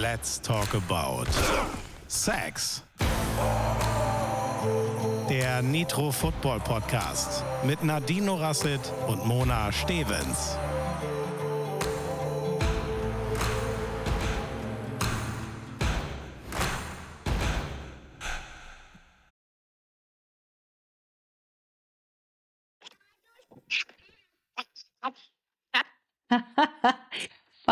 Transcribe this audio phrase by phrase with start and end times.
[0.00, 1.26] Let's talk about
[2.08, 2.82] Sex.
[5.28, 10.56] Der Nitro Football Podcast mit Nadine Rasset und Mona Stevens.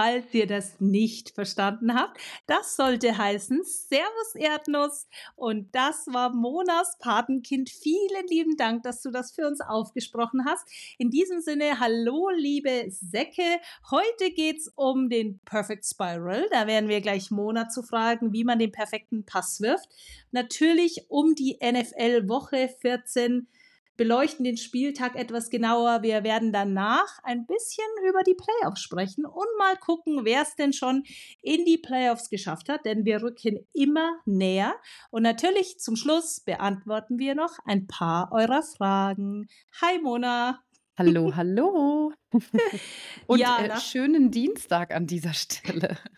[0.09, 5.06] Falls ihr das nicht verstanden habt, das sollte heißen Servus Erdnuss
[5.37, 7.69] und das war Monas Patenkind.
[7.69, 10.66] Vielen lieben Dank, dass du das für uns aufgesprochen hast.
[10.96, 13.60] In diesem Sinne, hallo liebe Säcke.
[13.91, 16.46] Heute geht's um den Perfect Spiral.
[16.52, 19.90] Da werden wir gleich Mona zu fragen, wie man den perfekten Pass wirft.
[20.30, 23.46] Natürlich um die NFL Woche 14
[23.98, 26.02] beleuchten den Spieltag etwas genauer.
[26.02, 30.73] Wir werden danach ein bisschen über die Playoffs sprechen und mal gucken, wer es denn
[30.73, 31.02] schon
[31.43, 34.74] in die Playoffs geschafft hat, denn wir rücken immer näher.
[35.10, 39.49] Und natürlich zum Schluss beantworten wir noch ein paar eurer Fragen.
[39.82, 40.60] Hi Mona.
[40.96, 42.12] Hallo, hallo.
[43.27, 45.99] Und ja, äh, schönen Dienstag an dieser Stelle.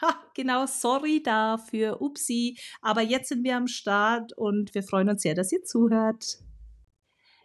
[0.00, 2.58] Ja, genau, sorry dafür, upsi.
[2.82, 6.38] Aber jetzt sind wir am Start und wir freuen uns sehr, dass ihr zuhört.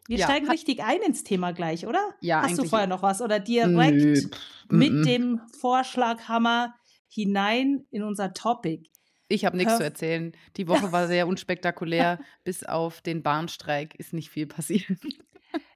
[0.08, 2.14] Wir ja, steigen richtig ein ins Thema gleich, oder?
[2.22, 2.42] Ja.
[2.42, 3.22] Hast du vorher noch was?
[3.22, 4.30] Oder direkt Nö.
[4.70, 6.76] mit dem Vorschlaghammer
[7.10, 8.90] hinein in unser Topic?
[9.30, 10.32] Ich habe nichts zu erzählen.
[10.56, 12.20] Die Woche war sehr unspektakulär.
[12.44, 14.86] Bis auf den Bahnstreik ist nicht viel passiert.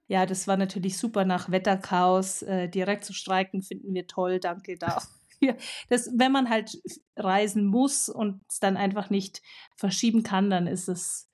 [0.08, 2.42] Ja, das war natürlich super nach Wetterchaos.
[2.42, 4.40] Äh, direkt zu streiken finden wir toll.
[4.40, 5.08] Danke dafür.
[5.88, 6.78] Das, wenn man halt
[7.16, 9.42] reisen muss und es dann einfach nicht
[9.74, 11.31] verschieben kann, dann ist es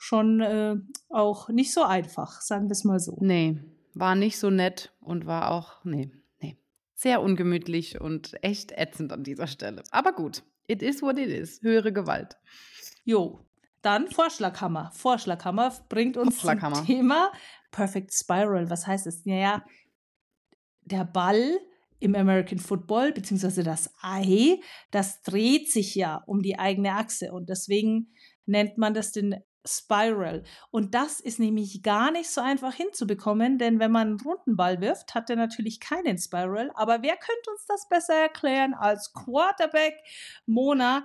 [0.00, 0.76] schon äh,
[1.10, 3.18] auch nicht so einfach, sagen wir es mal so.
[3.20, 3.58] Nee,
[3.92, 6.56] war nicht so nett und war auch, nee, nee,
[6.94, 9.82] sehr ungemütlich und echt ätzend an dieser Stelle.
[9.90, 11.60] Aber gut, it is what it is.
[11.60, 12.38] Höhere Gewalt.
[13.04, 13.44] Jo,
[13.82, 14.90] dann Vorschlaghammer.
[14.94, 16.76] Vorschlaghammer bringt uns Vorschlaghammer.
[16.76, 17.30] zum Thema
[17.70, 18.70] Perfect Spiral.
[18.70, 19.26] Was heißt es?
[19.26, 19.62] Naja,
[20.80, 21.58] der Ball
[21.98, 24.60] im American Football, beziehungsweise das Ei,
[24.90, 28.14] das dreht sich ja um die eigene Achse und deswegen
[28.46, 30.44] nennt man das den Spiral.
[30.70, 34.80] Und das ist nämlich gar nicht so einfach hinzubekommen, denn wenn man einen runden Ball
[34.80, 36.70] wirft, hat er natürlich keinen Spiral.
[36.74, 39.94] Aber wer könnte uns das besser erklären als Quarterback?
[40.46, 41.04] Mona,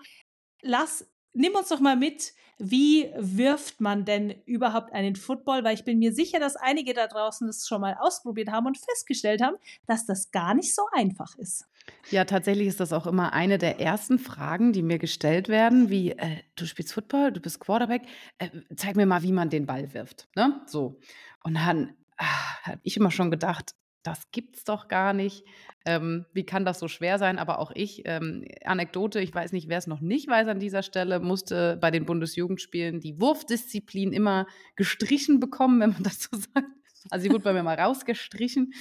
[0.61, 5.63] lass nimm uns doch mal mit, wie wirft man denn überhaupt einen Football?
[5.63, 8.78] Weil ich bin mir sicher, dass einige da draußen das schon mal ausprobiert haben und
[8.78, 9.57] festgestellt haben,
[9.88, 11.66] dass das gar nicht so einfach ist.
[12.09, 16.12] Ja, tatsächlich ist das auch immer eine der ersten Fragen, die mir gestellt werden, wie,
[16.12, 18.03] äh, du spielst Football, du bist Quarterback,
[18.40, 20.28] äh, zeig mir mal, wie man den Ball wirft.
[20.35, 20.62] Ne?
[20.66, 21.00] So.
[21.44, 25.45] Und dann ah, habe ich immer schon gedacht, das gibt's doch gar nicht.
[25.85, 27.39] Ähm, wie kann das so schwer sein?
[27.39, 30.83] Aber auch ich, ähm, Anekdote, ich weiß nicht, wer es noch nicht weiß an dieser
[30.83, 34.45] Stelle, musste bei den Bundesjugendspielen die Wurfdisziplin immer
[34.75, 36.67] gestrichen bekommen, wenn man das so sagt.
[37.09, 38.73] Also sie wurde bei mir mal rausgestrichen,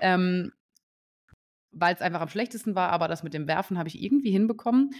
[0.00, 0.52] ähm,
[1.72, 4.90] weil es einfach am schlechtesten war, aber das mit dem Werfen habe ich irgendwie hinbekommen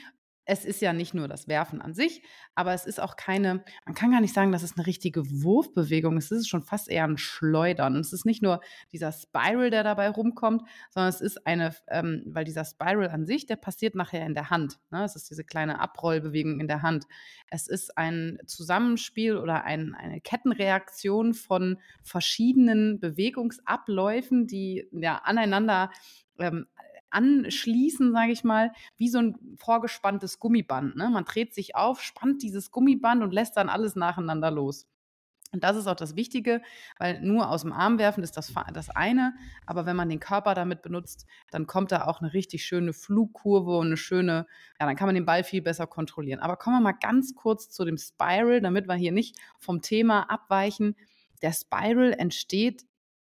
[0.48, 2.22] es ist ja nicht nur das Werfen an sich,
[2.54, 6.16] aber es ist auch keine, man kann gar nicht sagen, dass es eine richtige Wurfbewegung
[6.16, 6.32] ist.
[6.32, 7.96] Es ist schon fast eher ein Schleudern.
[7.96, 12.46] Es ist nicht nur dieser Spiral, der dabei rumkommt, sondern es ist eine, ähm, weil
[12.46, 14.78] dieser Spiral an sich, der passiert nachher in der Hand.
[14.90, 15.04] Ne?
[15.04, 17.04] Es ist diese kleine Abrollbewegung in der Hand.
[17.50, 25.90] Es ist ein Zusammenspiel oder ein, eine Kettenreaktion von verschiedenen Bewegungsabläufen, die ja aneinander
[26.38, 26.66] ähm,
[27.10, 30.96] anschließen, sage ich mal, wie so ein vorgespanntes Gummiband.
[30.96, 31.08] Ne?
[31.10, 34.86] Man dreht sich auf, spannt dieses Gummiband und lässt dann alles nacheinander los.
[35.52, 36.60] Und das ist auch das Wichtige,
[36.98, 40.52] weil nur aus dem Arm werfen ist das, das eine, aber wenn man den Körper
[40.54, 44.46] damit benutzt, dann kommt da auch eine richtig schöne Flugkurve und eine schöne,
[44.78, 46.40] ja, dann kann man den Ball viel besser kontrollieren.
[46.40, 50.30] Aber kommen wir mal ganz kurz zu dem Spiral, damit wir hier nicht vom Thema
[50.30, 50.96] abweichen.
[51.40, 52.84] Der Spiral entsteht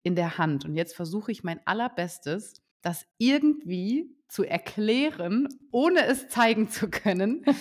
[0.04, 6.30] in der Hand und jetzt versuche ich mein allerbestes, das irgendwie zu erklären, ohne es
[6.30, 7.46] zeigen zu können.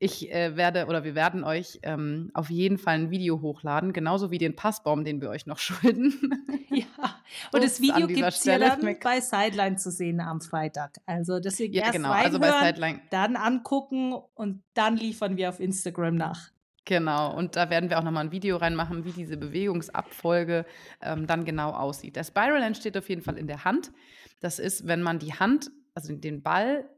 [0.00, 4.30] Ich äh, werde oder wir werden euch ähm, auf jeden Fall ein Video hochladen, genauso
[4.30, 6.46] wie den Passbaum, den wir euch noch schulden.
[6.68, 6.84] ja,
[7.52, 10.98] und das Video gibt es ja dann bei Sideline zu sehen am Freitag.
[11.06, 12.10] Also deswegen ja, erst genau.
[12.10, 13.00] also bei Sideline.
[13.10, 16.50] dann angucken und dann liefern wir auf Instagram nach.
[16.86, 20.66] Genau, und da werden wir auch nochmal ein Video reinmachen, wie diese Bewegungsabfolge
[21.00, 22.16] ähm, dann genau aussieht.
[22.16, 23.90] Der Spiral entsteht auf jeden Fall in der Hand.
[24.40, 26.88] Das ist, wenn man die Hand, also den Ball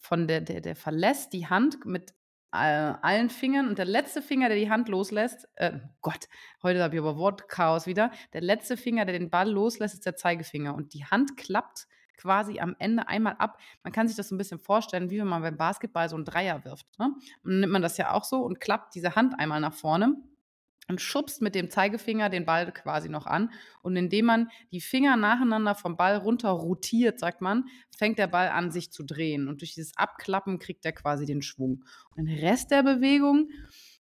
[0.00, 2.12] von der, der, der verlässt die Hand mit
[2.52, 6.26] äh, allen Fingern und der letzte Finger, der die Hand loslässt, äh, Gott,
[6.64, 8.10] heute habe ich aber Wortchaos wieder.
[8.32, 11.86] Der letzte Finger, der den Ball loslässt, ist der Zeigefinger und die Hand klappt
[12.20, 13.58] quasi am Ende einmal ab.
[13.82, 16.24] Man kann sich das so ein bisschen vorstellen, wie wenn man beim Basketball so einen
[16.24, 16.86] Dreier wirft.
[16.98, 17.14] Ne?
[17.44, 20.16] dann nimmt man das ja auch so und klappt diese Hand einmal nach vorne
[20.90, 23.50] und schubst mit dem Zeigefinger den Ball quasi noch an.
[23.80, 27.64] Und indem man die Finger nacheinander vom Ball runter rotiert, sagt man,
[27.96, 29.48] fängt der Ball an, sich zu drehen.
[29.48, 31.84] Und durch dieses Abklappen kriegt er quasi den Schwung.
[32.16, 33.50] Und den Rest der Bewegung,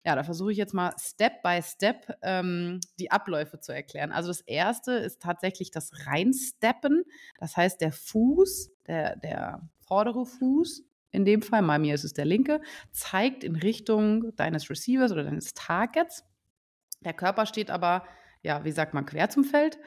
[0.09, 4.11] ja, da versuche ich jetzt mal Step by Step ähm, die Abläufe zu erklären.
[4.11, 7.05] Also das erste ist tatsächlich das Reinsteppen.
[7.39, 12.15] Das heißt, der Fuß, der, der vordere Fuß, in dem Fall, bei mir ist es
[12.15, 16.25] der linke, zeigt in Richtung deines Receivers oder deines Targets.
[17.05, 18.03] Der Körper steht aber,
[18.41, 19.79] ja, wie sagt man, quer zum Feld.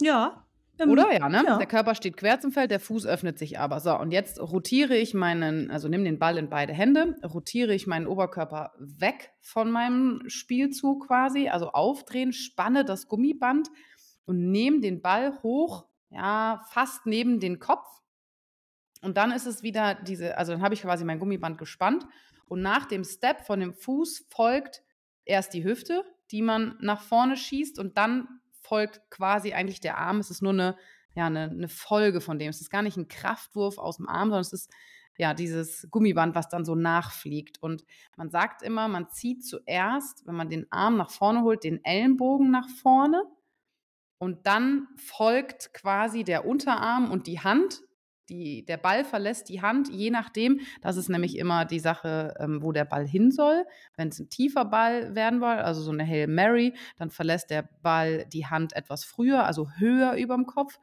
[0.00, 0.46] Ja.
[0.80, 1.44] Ähm, Oder ja, ne?
[1.46, 1.58] Ja.
[1.58, 3.80] Der Körper steht quer zum Feld, der Fuß öffnet sich aber.
[3.80, 7.86] So, und jetzt rotiere ich meinen, also nimm den Ball in beide Hände, rotiere ich
[7.86, 13.68] meinen Oberkörper weg von meinem Spielzug quasi, also aufdrehen, spanne das Gummiband
[14.24, 17.86] und nehme den Ball hoch, ja, fast neben den Kopf.
[19.02, 22.06] Und dann ist es wieder diese, also dann habe ich quasi mein Gummiband gespannt
[22.46, 24.82] und nach dem Step von dem Fuß folgt
[25.24, 28.39] erst die Hüfte, die man nach vorne schießt und dann
[28.70, 30.20] folgt quasi eigentlich der Arm.
[30.20, 30.76] Es ist nur eine,
[31.16, 32.50] ja, eine, eine Folge von dem.
[32.50, 34.70] Es ist gar nicht ein Kraftwurf aus dem Arm, sondern es ist
[35.18, 37.60] ja dieses Gummiband, was dann so nachfliegt.
[37.60, 37.84] Und
[38.16, 42.52] man sagt immer, man zieht zuerst, wenn man den Arm nach vorne holt, den Ellenbogen
[42.52, 43.24] nach vorne.
[44.18, 47.82] Und dann folgt quasi der Unterarm und die Hand
[48.30, 50.60] die, der Ball verlässt die Hand, je nachdem.
[50.80, 53.66] Das ist nämlich immer die Sache, ähm, wo der Ball hin soll.
[53.96, 57.68] Wenn es ein tiefer Ball werden soll, also so eine Hail Mary, dann verlässt der
[57.82, 60.78] Ball die Hand etwas früher, also höher über dem Kopf.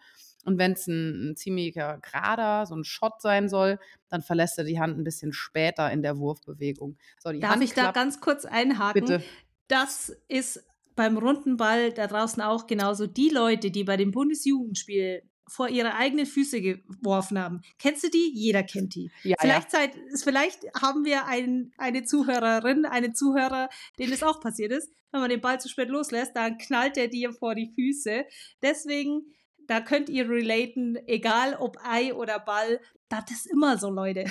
[0.46, 3.80] Und wenn es ein, ein ziemlicher Gerader, so ein Shot sein soll,
[4.10, 6.98] dann verlässt er die Hand ein bisschen später in der Wurfbewegung.
[7.20, 9.02] So, Darf Hand ich da ganz kurz einhaken?
[9.02, 9.24] Bitte.
[9.68, 10.64] Das ist
[10.96, 13.08] beim runden Ball da draußen auch genauso.
[13.08, 17.62] Die Leute, die bei dem Bundesjugendspiel vor ihre eigenen Füße geworfen haben.
[17.80, 18.32] Kennst du die?
[18.34, 19.12] Jeder kennt die.
[19.24, 19.80] Ja, vielleicht, ja.
[19.80, 24.92] Seit, vielleicht haben wir ein, eine Zuhörerin, einen Zuhörer, denen es auch passiert ist.
[25.12, 28.26] Wenn man den Ball zu spät loslässt, dann knallt er dir vor die Füße.
[28.62, 29.34] Deswegen,
[29.68, 32.80] da könnt ihr relaten, egal ob Ei oder Ball,
[33.10, 34.26] das ist immer so, Leute.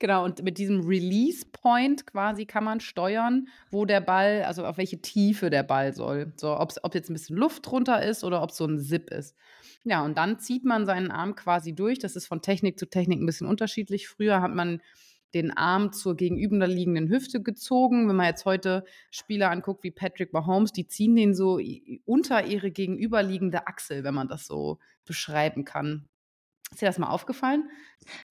[0.00, 4.78] Genau, und mit diesem Release Point quasi kann man steuern, wo der Ball, also auf
[4.78, 6.32] welche Tiefe der Ball soll.
[6.36, 9.36] So, ob jetzt ein bisschen Luft drunter ist oder ob so ein Zip ist.
[9.84, 11.98] Ja, und dann zieht man seinen Arm quasi durch.
[11.98, 14.08] Das ist von Technik zu Technik ein bisschen unterschiedlich.
[14.08, 14.82] Früher hat man
[15.32, 18.08] den Arm zur gegenüberliegenden Hüfte gezogen.
[18.08, 21.58] Wenn man jetzt heute Spieler anguckt wie Patrick Mahomes, die ziehen den so
[22.04, 26.08] unter ihre gegenüberliegende Achsel, wenn man das so beschreiben kann.
[26.70, 27.70] Ist dir das mal aufgefallen?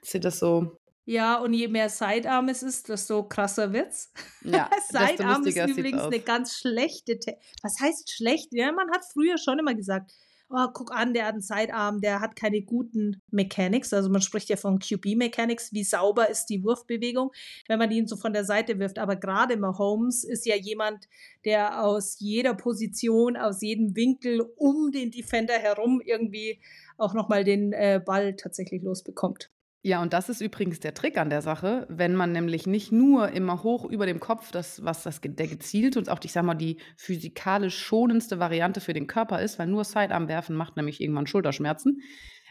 [0.02, 4.14] Ist dir das so ja, und je mehr Sidearm es ist, desto krasser wird's.
[4.44, 7.18] Ja, Sidearm ist übrigens eine ganz schlechte.
[7.18, 8.50] Te Was heißt schlecht?
[8.52, 10.12] Ja, man hat früher schon immer gesagt,
[10.50, 13.94] oh, guck an, der hat einen Sidearm, der hat keine guten Mechanics.
[13.94, 17.32] Also man spricht ja von QB-Mechanics, wie sauber ist die Wurfbewegung,
[17.68, 18.98] wenn man ihn so von der Seite wirft.
[18.98, 21.08] Aber gerade Mahomes ist ja jemand,
[21.46, 26.60] der aus jeder Position, aus jedem Winkel um den Defender herum irgendwie
[26.98, 29.52] auch nochmal den äh, Ball tatsächlich losbekommt.
[29.82, 33.30] Ja, und das ist übrigens der Trick an der Sache, wenn man nämlich nicht nur
[33.30, 36.54] immer hoch über dem Kopf, das, was das, der gezielt und auch, ich sag mal,
[36.56, 41.28] die physikalisch schonendste Variante für den Körper ist, weil nur Sidearm werfen macht nämlich irgendwann
[41.28, 42.02] Schulterschmerzen.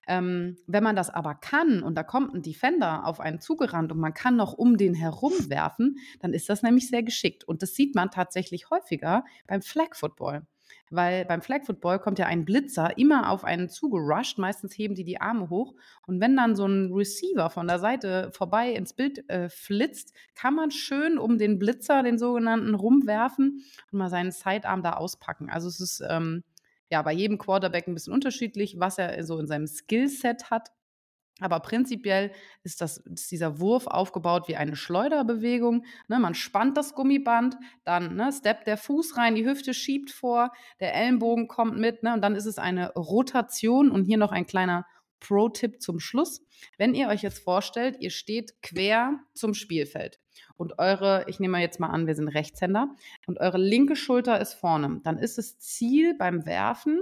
[0.06, 3.98] Ähm, wenn man das aber kann und da kommt ein Defender auf einen zugerannt und
[3.98, 7.44] man kann noch um den herum werfen, dann ist das nämlich sehr geschickt.
[7.44, 10.46] Und das sieht man tatsächlich häufiger beim Flag Football
[10.90, 15.04] weil beim Flag Football kommt ja ein Blitzer immer auf einen zugerusht, meistens heben die
[15.04, 15.74] die Arme hoch
[16.06, 20.54] und wenn dann so ein Receiver von der Seite vorbei ins Bild äh, flitzt, kann
[20.54, 25.50] man schön um den Blitzer, den sogenannten, rumwerfen und mal seinen Sidearm da auspacken.
[25.50, 26.44] Also es ist ähm,
[26.90, 30.70] ja bei jedem Quarterback ein bisschen unterschiedlich, was er so in seinem Skillset hat.
[31.40, 35.84] Aber prinzipiell ist, das, ist dieser Wurf aufgebaut wie eine Schleuderbewegung.
[36.08, 40.52] Ne, man spannt das Gummiband, dann ne, steppt der Fuß rein, die Hüfte schiebt vor,
[40.80, 43.90] der Ellenbogen kommt mit ne, und dann ist es eine Rotation.
[43.90, 44.84] Und hier noch ein kleiner
[45.20, 46.42] Pro-Tipp zum Schluss.
[46.76, 50.20] Wenn ihr euch jetzt vorstellt, ihr steht quer zum Spielfeld
[50.56, 52.94] und eure, ich nehme jetzt mal an, wir sind Rechtshänder
[53.26, 57.00] und eure linke Schulter ist vorne, dann ist das Ziel beim Werfen,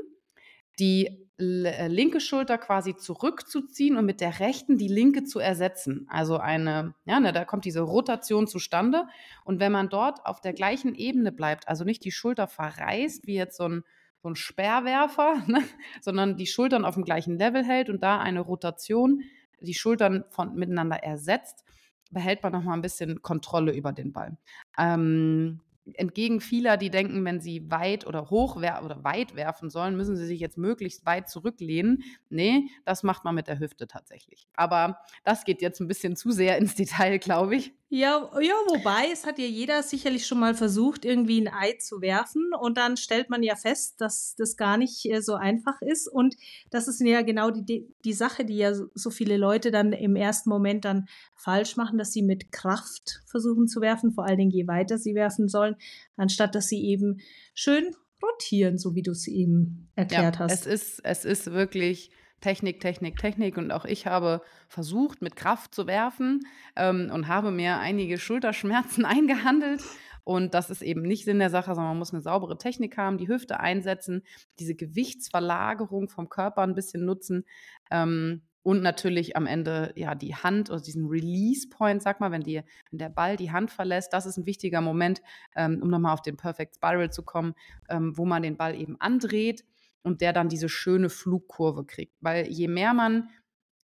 [0.78, 6.06] die äh, linke Schulter quasi zurückzuziehen und mit der rechten die linke zu ersetzen.
[6.08, 9.06] Also eine, ja, ne, da kommt diese Rotation zustande.
[9.44, 13.34] Und wenn man dort auf der gleichen Ebene bleibt, also nicht die Schulter verreißt, wie
[13.34, 13.84] jetzt so ein,
[14.22, 15.62] so ein Sperrwerfer, ne,
[16.00, 19.22] sondern die Schultern auf dem gleichen Level hält und da eine Rotation
[19.60, 21.64] die Schultern von, miteinander ersetzt,
[22.10, 24.36] behält man nochmal ein bisschen Kontrolle über den Ball.
[24.78, 25.60] Ähm,
[25.94, 30.26] entgegen vieler, die denken, wenn sie weit oder hoch oder weit werfen sollen, müssen sie
[30.26, 32.02] sich jetzt möglichst weit zurücklehnen.
[32.28, 34.48] Nee, das macht man mit der Hüfte tatsächlich.
[34.54, 37.72] Aber das geht jetzt ein bisschen zu sehr ins Detail, glaube ich.
[37.88, 42.00] Ja, ja, wobei, es hat ja jeder sicherlich schon mal versucht, irgendwie ein Ei zu
[42.00, 42.50] werfen.
[42.60, 46.08] Und dann stellt man ja fest, dass das gar nicht äh, so einfach ist.
[46.08, 46.34] Und
[46.70, 50.50] das ist ja genau die, die Sache, die ja so viele Leute dann im ersten
[50.50, 54.66] Moment dann falsch machen, dass sie mit Kraft versuchen zu werfen, vor allen Dingen je
[54.66, 55.76] weiter sie werfen sollen,
[56.16, 57.20] anstatt dass sie eben
[57.54, 60.52] schön rotieren, so wie du es eben erklärt ja, hast.
[60.52, 63.56] Es ist, es ist wirklich Technik, Technik, Technik.
[63.56, 69.04] Und auch ich habe versucht, mit Kraft zu werfen ähm, und habe mir einige Schulterschmerzen
[69.06, 69.82] eingehandelt.
[70.24, 73.16] Und das ist eben nicht Sinn der Sache, sondern man muss eine saubere Technik haben,
[73.16, 74.22] die Hüfte einsetzen,
[74.58, 77.44] diese Gewichtsverlagerung vom Körper ein bisschen nutzen.
[77.92, 82.42] Ähm, und natürlich am Ende ja die Hand oder diesen Release Point, sag mal, wenn,
[82.42, 85.22] die, wenn der Ball die Hand verlässt, das ist ein wichtiger Moment,
[85.54, 87.54] ähm, um nochmal auf den Perfect Spiral zu kommen,
[87.88, 89.64] ähm, wo man den Ball eben andreht
[90.02, 92.14] und der dann diese schöne Flugkurve kriegt.
[92.20, 93.30] Weil je mehr man,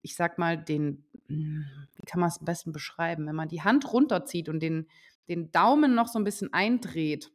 [0.02, 1.64] ich sag mal, den, hm,
[1.96, 4.88] wie kann man es am besten beschreiben, wenn man die Hand runterzieht und den,
[5.28, 7.32] den Daumen noch so ein bisschen eindreht,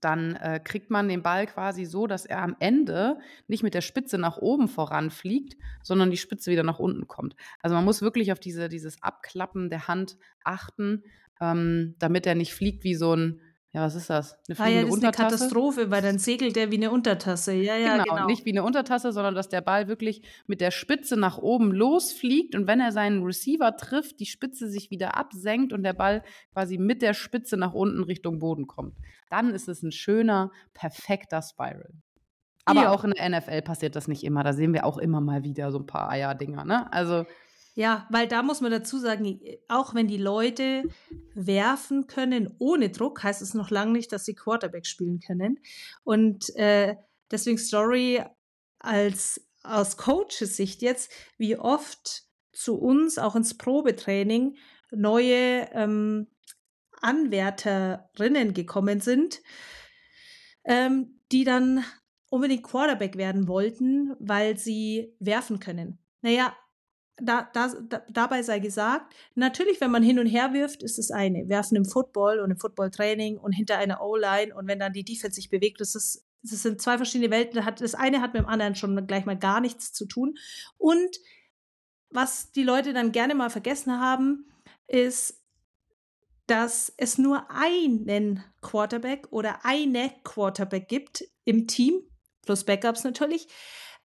[0.00, 3.18] dann äh, kriegt man den Ball quasi so, dass er am Ende
[3.48, 7.36] nicht mit der Spitze nach oben voranfliegt, sondern die Spitze wieder nach unten kommt.
[7.62, 11.04] Also man muss wirklich auf diese, dieses Abklappen der Hand achten,
[11.40, 13.40] ähm, damit er nicht fliegt wie so ein
[13.76, 14.38] ja, was ist das?
[14.48, 17.52] Eine ah ja, das ist eine Katastrophe, weil dann segelt der wie eine Untertasse.
[17.52, 18.26] Ja, ja, genau, genau.
[18.26, 22.54] Nicht wie eine Untertasse, sondern dass der Ball wirklich mit der Spitze nach oben losfliegt
[22.54, 26.78] und wenn er seinen Receiver trifft, die Spitze sich wieder absenkt und der Ball quasi
[26.78, 28.96] mit der Spitze nach unten Richtung Boden kommt.
[29.28, 31.90] Dann ist es ein schöner, perfekter Spiral.
[32.64, 32.92] Aber ja.
[32.92, 34.42] auch in der NFL passiert das nicht immer.
[34.42, 36.64] Da sehen wir auch immer mal wieder so ein paar Eierdinger.
[36.64, 36.90] Ne?
[36.94, 37.26] Also
[37.76, 40.84] ja, weil da muss man dazu sagen, auch wenn die Leute
[41.34, 45.60] werfen können ohne Druck, heißt es noch lange nicht, dass sie Quarterback spielen können.
[46.02, 46.96] Und äh,
[47.30, 48.24] deswegen Story
[48.78, 54.56] als aus Coaches Sicht jetzt, wie oft zu uns auch ins Probetraining
[54.90, 56.28] neue ähm,
[57.02, 59.42] Anwärterinnen gekommen sind,
[60.64, 61.84] ähm, die dann
[62.30, 65.98] unbedingt Quarterback werden wollten, weil sie werfen können.
[66.22, 66.56] Naja,
[67.18, 71.10] da, da, da, dabei sei gesagt, natürlich, wenn man hin und her wirft, ist es
[71.10, 71.48] eine.
[71.48, 75.36] Werfen im Football und im Footballtraining und hinter einer O-Line und wenn dann die Defense
[75.36, 77.60] sich bewegt, ist das sind zwei verschiedene Welten.
[77.78, 80.36] Das eine hat mit dem anderen schon gleich mal gar nichts zu tun.
[80.78, 81.16] Und
[82.10, 84.48] was die Leute dann gerne mal vergessen haben,
[84.86, 85.42] ist,
[86.46, 92.02] dass es nur einen Quarterback oder eine Quarterback gibt im Team,
[92.42, 93.48] plus Backups natürlich.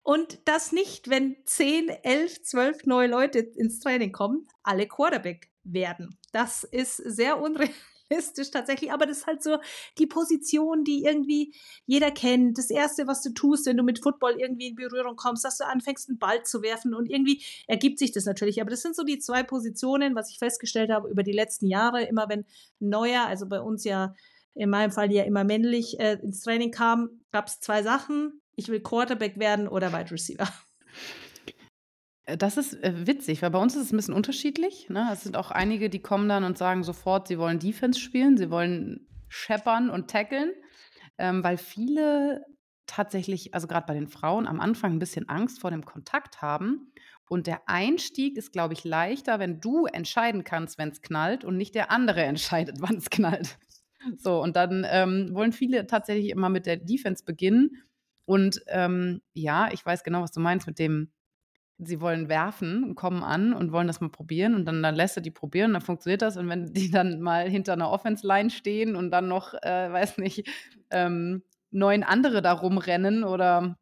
[0.04, 6.18] Und das nicht, wenn 10, 11, 12 neue Leute ins Training kommen, alle Quarterback werden.
[6.32, 9.58] Das ist sehr unrealistisch tatsächlich, aber das ist halt so
[10.00, 11.54] die Position, die irgendwie
[11.86, 12.58] jeder kennt.
[12.58, 15.68] Das Erste, was du tust, wenn du mit Football irgendwie in Berührung kommst, dass du
[15.68, 18.60] anfängst, einen Ball zu werfen und irgendwie ergibt sich das natürlich.
[18.60, 22.04] Aber das sind so die zwei Positionen, was ich festgestellt habe über die letzten Jahre.
[22.04, 22.46] Immer wenn
[22.80, 24.16] neuer, also bei uns ja
[24.56, 28.68] in meinem Fall ja immer männlich äh, ins Training kam, gab es zwei Sachen ich
[28.70, 30.48] will Quarterback werden oder Wide Receiver.
[32.26, 34.90] Äh, das ist äh, witzig, weil bei uns ist es ein bisschen unterschiedlich.
[34.90, 35.10] Ne?
[35.12, 38.50] Es sind auch einige, die kommen dann und sagen sofort, sie wollen Defense spielen, sie
[38.50, 40.52] wollen scheppern und tackeln,
[41.18, 42.46] ähm, weil viele
[42.86, 46.92] tatsächlich, also gerade bei den Frauen, am Anfang ein bisschen Angst vor dem Kontakt haben.
[47.30, 51.56] Und der Einstieg ist, glaube ich, leichter, wenn du entscheiden kannst, wenn es knallt und
[51.56, 53.58] nicht der andere entscheidet, wann es knallt.
[54.18, 57.84] So, und dann ähm, wollen viele tatsächlich immer mit der Defense beginnen
[58.32, 61.12] und ähm, ja, ich weiß genau, was du meinst mit dem,
[61.80, 65.18] sie wollen werfen und kommen an und wollen das mal probieren und dann, dann lässt
[65.18, 66.38] du die probieren und dann funktioniert das.
[66.38, 70.48] Und wenn die dann mal hinter einer Offense-Line stehen und dann noch, äh, weiß nicht,
[70.92, 73.78] ähm, neun andere da rumrennen oder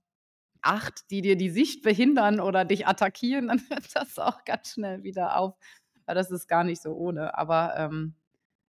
[0.64, 5.04] acht, die dir die Sicht behindern oder dich attackieren, dann hört das auch ganz schnell
[5.04, 5.60] wieder auf.
[6.08, 7.38] Weil das ist gar nicht so ohne.
[7.38, 8.16] Aber ähm,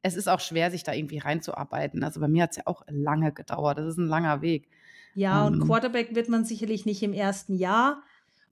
[0.02, 2.04] es ist auch schwer, sich da irgendwie reinzuarbeiten.
[2.04, 3.78] Also bei mir hat es ja auch lange gedauert.
[3.78, 4.70] Das ist ein langer Weg.
[5.16, 5.68] Ja, und ähm.
[5.68, 8.04] Quarterback wird man sicherlich nicht im ersten Jahr.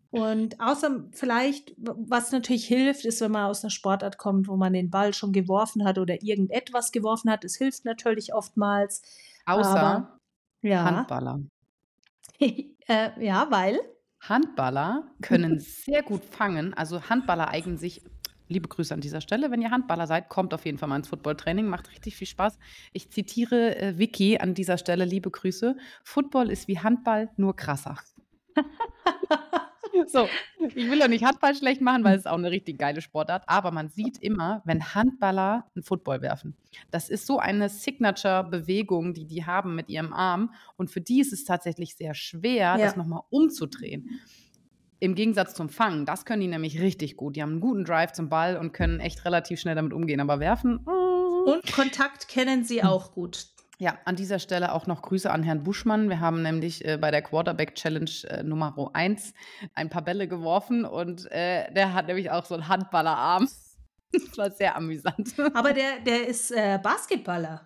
[0.10, 4.74] Und außer vielleicht, was natürlich hilft, ist, wenn man aus einer Sportart kommt, wo man
[4.74, 7.44] den Ball schon geworfen hat oder irgendetwas geworfen hat.
[7.44, 9.02] Es hilft natürlich oftmals.
[9.46, 10.20] Außer aber,
[10.62, 10.84] ja.
[10.84, 11.42] Handballer.
[12.40, 13.80] äh, ja, weil?
[14.22, 16.74] Handballer können sehr gut fangen.
[16.74, 18.02] Also Handballer eignen sich
[18.48, 19.52] Liebe Grüße an dieser Stelle.
[19.52, 21.68] Wenn ihr Handballer seid, kommt auf jeden Fall mal ins Footballtraining.
[21.68, 22.58] Macht richtig viel Spaß.
[22.94, 25.06] Ich zitiere äh, Vicky an dieser Stelle.
[25.06, 25.76] Liebe Grüße.
[26.04, 27.98] Football ist wie Handball, nur krasser.
[30.06, 33.02] So, ich will ja nicht Handball schlecht machen, weil es ist auch eine richtig geile
[33.02, 36.56] Sportart, aber man sieht immer, wenn Handballer einen Football werfen.
[36.92, 41.34] Das ist so eine Signature-Bewegung, die die haben mit ihrem Arm und für die ist
[41.34, 42.78] es tatsächlich sehr schwer, Ja.
[42.78, 44.20] das noch mal umzudrehen.
[45.00, 47.36] Im Gegensatz zum Fangen, das können die nämlich richtig gut.
[47.36, 50.40] Die haben einen guten Drive zum Ball und können echt relativ schnell damit umgehen, aber
[50.40, 51.18] werfen, mm.
[51.48, 53.48] Und Kontakt kennen sie auch gut.
[53.80, 56.10] Ja, an dieser Stelle auch noch Grüße an Herrn Buschmann.
[56.10, 59.34] Wir haben nämlich äh, bei der Quarterback Challenge äh, Nummer 1
[59.74, 63.48] ein paar Bälle geworfen und äh, der hat nämlich auch so einen Handballerarm.
[64.12, 65.36] das war sehr amüsant.
[65.54, 67.64] Aber der, der ist äh, Basketballer.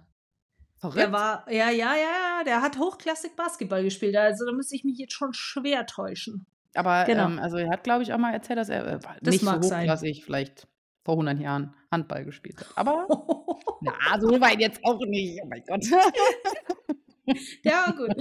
[0.77, 0.99] Verrückt.
[0.99, 4.15] Der war, ja, ja, ja, der hat hochklassig Basketball gespielt.
[4.15, 6.45] Also da müsste ich mich jetzt schon schwer täuschen.
[6.75, 7.25] Aber genau.
[7.25, 9.61] ähm, also er hat, glaube ich, auch mal erzählt, dass er äh, Das nicht mag
[9.63, 9.81] so sein.
[9.81, 10.67] hochklassig vielleicht
[11.03, 12.67] vor 100 Jahren Handball gespielt hat.
[12.75, 13.07] Aber
[13.81, 15.39] na, so weit jetzt auch nicht.
[15.43, 15.85] Oh mein Gott.
[17.63, 18.15] ja, gut.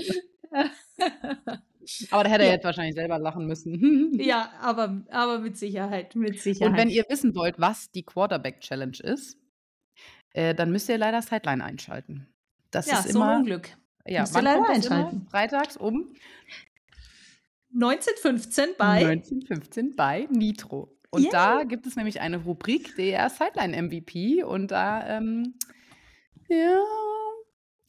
[2.10, 2.54] Aber da hätte er Ja.
[2.54, 4.12] jetzt wahrscheinlich selber lachen müssen.
[4.20, 6.70] ja, aber, aber mit Sicherheit, mit Sicherheit.
[6.72, 9.38] Und wenn ihr wissen wollt, was die Quarterback Challenge ist,
[10.34, 12.28] äh, dann müsst ihr leider Sideline einschalten.
[12.70, 13.70] Das ja, ist so ein immer, Unglück.
[14.06, 14.96] ja, müsst ihr wann leider kommt das immer?
[14.96, 15.26] einschalten.
[15.30, 16.14] Freitags um
[17.72, 20.96] 1915 bei 1915 bei Nitro.
[21.10, 21.30] Und Yay.
[21.32, 24.44] da gibt es nämlich eine Rubrik, der Sideline MVP.
[24.44, 25.54] Und da, ähm,
[26.48, 26.82] ja,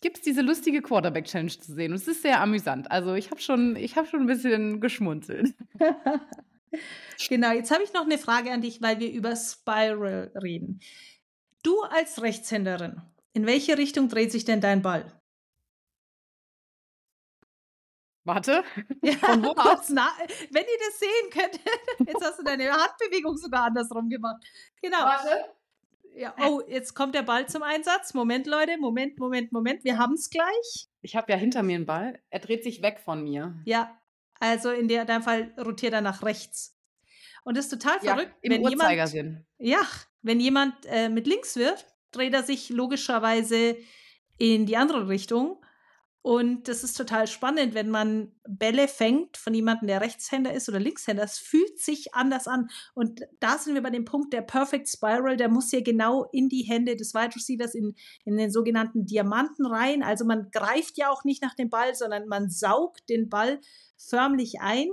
[0.02, 1.92] gibt es diese lustige Quarterback Challenge zu sehen.
[1.92, 2.92] Und es ist sehr amüsant.
[2.92, 5.54] Also ich habe schon, ich habe schon ein bisschen geschmunzelt.
[7.28, 10.80] Genau, jetzt habe ich noch eine Frage an dich, weil wir über Spiral reden.
[11.64, 13.02] Du als Rechtshänderin,
[13.34, 15.21] in welche Richtung dreht sich denn dein Ball?
[18.24, 18.64] Warte.
[19.02, 20.12] Ja, Von wo kurz na-
[20.52, 21.60] wenn ihr das sehen könnt,
[22.10, 24.44] jetzt hast du deine Handbewegung sogar andersrum gemacht.
[24.82, 25.00] Genau.
[25.00, 25.46] Warte.
[26.14, 28.14] Ja, oh, jetzt kommt der Ball zum Einsatz.
[28.14, 29.84] Moment, Leute, Moment, Moment, Moment.
[29.86, 30.88] Wir haben es gleich.
[31.02, 32.20] Ich habe ja hinter mir einen Ball.
[32.30, 33.56] Er dreht sich weg von mir.
[33.66, 33.98] Ja,
[34.40, 36.78] also in der, deinem Fall rotiert er nach rechts.
[37.46, 39.46] Und das ist total Ja, verrückt, im wenn jemand, Uhrzeigersinn.
[39.58, 39.80] ja,
[40.22, 43.78] wenn jemand äh, mit links wirft, dreht er sich logischerweise
[44.38, 45.64] in die andere Richtung.
[46.24, 50.80] Und das ist total spannend, wenn man Bälle fängt von jemandem, der Rechtshänder ist oder
[50.80, 51.24] Linkshänder.
[51.24, 52.70] Es fühlt sich anders an.
[52.94, 56.48] Und da sind wir bei dem Punkt, der Perfect Spiral, der muss ja genau in
[56.48, 60.04] die Hände des Wide Receivers, in, in den sogenannten Diamanten rein.
[60.04, 63.60] Also man greift ja auch nicht nach dem Ball, sondern man saugt den Ball
[63.98, 64.90] förmlich ein.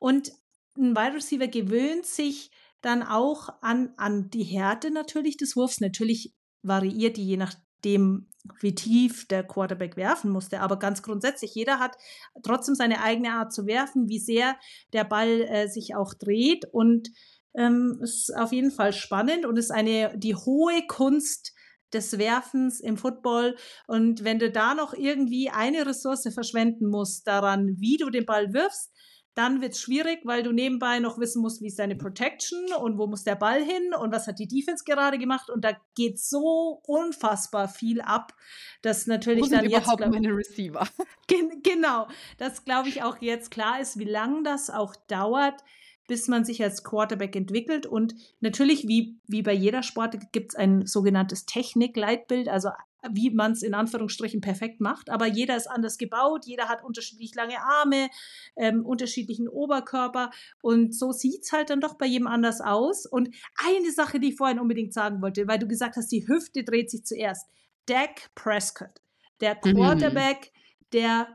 [0.00, 0.32] Und
[0.76, 5.80] ein Wide Receiver gewöhnt sich dann auch an, an die Härte natürlich des Wurfs.
[5.80, 7.36] Natürlich variiert die je
[7.84, 8.26] nachdem,
[8.60, 10.60] wie tief der Quarterback werfen musste.
[10.60, 11.96] Aber ganz grundsätzlich, jeder hat
[12.42, 14.56] trotzdem seine eigene Art zu werfen, wie sehr
[14.92, 16.64] der Ball äh, sich auch dreht.
[16.72, 17.08] Und
[17.56, 21.52] ähm, ist auf jeden Fall spannend und ist eine die hohe Kunst
[21.92, 23.56] des Werfens im Football.
[23.86, 28.52] Und wenn du da noch irgendwie eine Ressource verschwenden musst daran, wie du den Ball
[28.52, 28.90] wirfst,
[29.34, 32.98] dann wird es schwierig, weil du nebenbei noch wissen musst, wie ist deine Protection und
[32.98, 35.50] wo muss der Ball hin und was hat die Defense gerade gemacht.
[35.50, 38.34] Und da geht so unfassbar viel ab,
[38.82, 39.82] dass natürlich Wo sind dann jetzt.
[39.82, 40.86] überhaupt glaub- meine Receiver?
[41.26, 42.06] Gen genau,
[42.38, 45.64] das glaube ich auch jetzt klar ist, wie lange das auch dauert,
[46.06, 47.86] bis man sich als Quarterback entwickelt.
[47.86, 52.70] Und natürlich, wie, wie bei jeder Sport, gibt es ein sogenanntes Technik-Leitbild, also
[53.12, 55.10] wie man es in Anführungsstrichen perfekt macht.
[55.10, 58.08] Aber jeder ist anders gebaut, jeder hat unterschiedlich lange Arme,
[58.56, 60.30] ähm, unterschiedlichen Oberkörper.
[60.62, 63.06] Und so sieht es halt dann doch bei jedem anders aus.
[63.06, 66.64] Und eine Sache, die ich vorhin unbedingt sagen wollte, weil du gesagt hast, die Hüfte
[66.64, 67.48] dreht sich zuerst.
[67.86, 69.00] Dak Prescott,
[69.40, 69.74] der Mhm.
[69.74, 70.52] Quarterback
[70.92, 71.28] der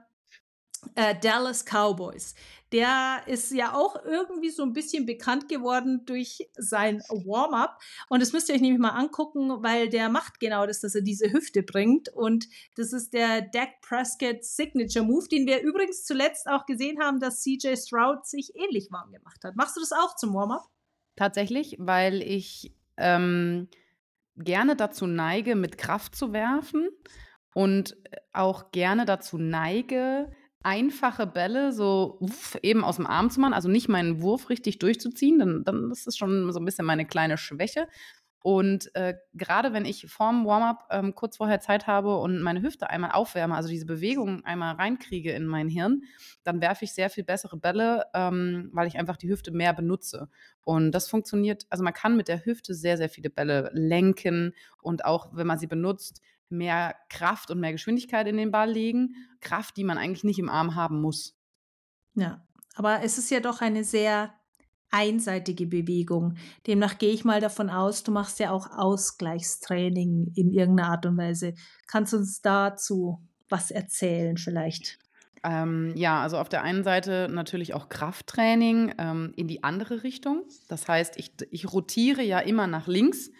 [0.95, 2.35] äh, Dallas Cowboys.
[2.71, 7.81] Der ist ja auch irgendwie so ein bisschen bekannt geworden durch sein Warm-up.
[8.09, 11.01] Und das müsst ihr euch nämlich mal angucken, weil der macht genau das, dass er
[11.01, 12.09] diese Hüfte bringt.
[12.09, 17.19] Und das ist der Dak Prescott Signature Move, den wir übrigens zuletzt auch gesehen haben,
[17.19, 19.55] dass CJ Stroud sich ähnlich warm gemacht hat.
[19.55, 20.69] Machst du das auch zum Warm-up?
[21.15, 23.67] Tatsächlich, weil ich ähm,
[24.35, 26.89] gerne dazu neige, mit Kraft zu werfen
[27.53, 27.97] und
[28.31, 30.31] auch gerne dazu neige,
[30.63, 34.79] einfache Bälle so uff, eben aus dem Arm zu machen, also nicht meinen Wurf richtig
[34.79, 37.87] durchzuziehen, dann, dann das ist schon so ein bisschen meine kleine Schwäche.
[38.41, 42.89] Und äh, gerade wenn ich vorm Warm-up ähm, kurz vorher Zeit habe und meine Hüfte
[42.89, 46.03] einmal aufwärme, also diese Bewegung einmal reinkriege in mein Hirn,
[46.43, 50.29] dann werfe ich sehr viel bessere Bälle, ähm, weil ich einfach die Hüfte mehr benutze.
[50.63, 55.03] Und das funktioniert, also man kann mit der Hüfte sehr, sehr viele Bälle lenken und
[55.03, 59.15] auch, wenn man sie benutzt, mehr Kraft und mehr Geschwindigkeit in den Ball legen.
[59.41, 61.37] Kraft, die man eigentlich nicht im Arm haben muss.
[62.15, 64.33] Ja, aber es ist ja doch eine sehr
[64.91, 66.35] einseitige Bewegung.
[66.65, 71.17] Demnach gehe ich mal davon aus, du machst ja auch Ausgleichstraining in irgendeiner Art und
[71.17, 71.53] Weise.
[71.87, 74.99] Kannst du uns dazu was erzählen vielleicht?
[75.43, 80.43] Ähm, ja, also auf der einen Seite natürlich auch Krafttraining ähm, in die andere Richtung.
[80.67, 83.31] Das heißt, ich, ich rotiere ja immer nach links.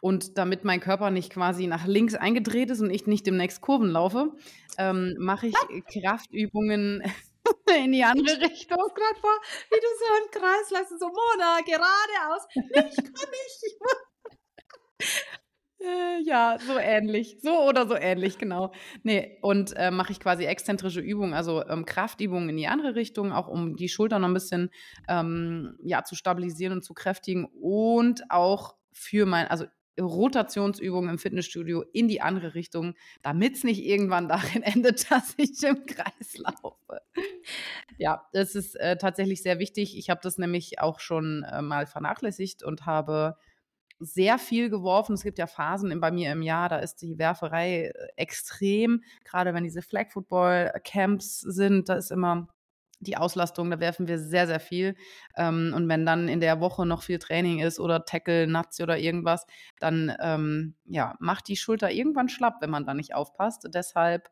[0.00, 3.90] Und damit mein Körper nicht quasi nach links eingedreht ist und ich nicht demnächst Kurven
[3.90, 4.32] laufe,
[4.78, 5.54] ähm, mache ich
[6.02, 7.02] Kraftübungen
[7.84, 8.78] in die andere Richtung.
[8.86, 9.36] Ich gerade vor,
[9.70, 12.46] wie du so im Kreis läufst, so Mona, geradeaus.
[12.54, 13.78] Nee, ich kann nicht.
[15.80, 17.38] Äh, ja, so ähnlich.
[17.40, 18.72] So oder so ähnlich, genau.
[19.04, 23.32] Nee, und äh, mache ich quasi exzentrische Übungen, also ähm, Kraftübungen in die andere Richtung,
[23.32, 24.70] auch um die Schulter noch ein bisschen
[25.08, 29.66] ähm, ja, zu stabilisieren und zu kräftigen und auch für mein, also
[29.98, 35.62] Rotationsübungen im Fitnessstudio in die andere Richtung, damit es nicht irgendwann darin endet, dass ich
[35.62, 37.00] im Kreis laufe.
[37.96, 39.96] Ja, das ist äh, tatsächlich sehr wichtig.
[39.96, 43.36] Ich habe das nämlich auch schon äh, mal vernachlässigt und habe
[44.00, 45.14] sehr viel geworfen.
[45.14, 49.02] Es gibt ja Phasen bei mir im Jahr, da ist die Werferei äh, extrem.
[49.24, 52.48] Gerade wenn diese Flag Football Camps sind, da ist immer
[53.00, 54.94] die Auslastung, da werfen wir sehr, sehr viel.
[55.36, 58.98] Ähm, und wenn dann in der Woche noch viel Training ist oder Tackle, Nuts oder
[58.98, 59.46] irgendwas,
[59.78, 63.68] dann ähm, ja, macht die Schulter irgendwann schlapp, wenn man da nicht aufpasst.
[63.72, 64.30] Deshalb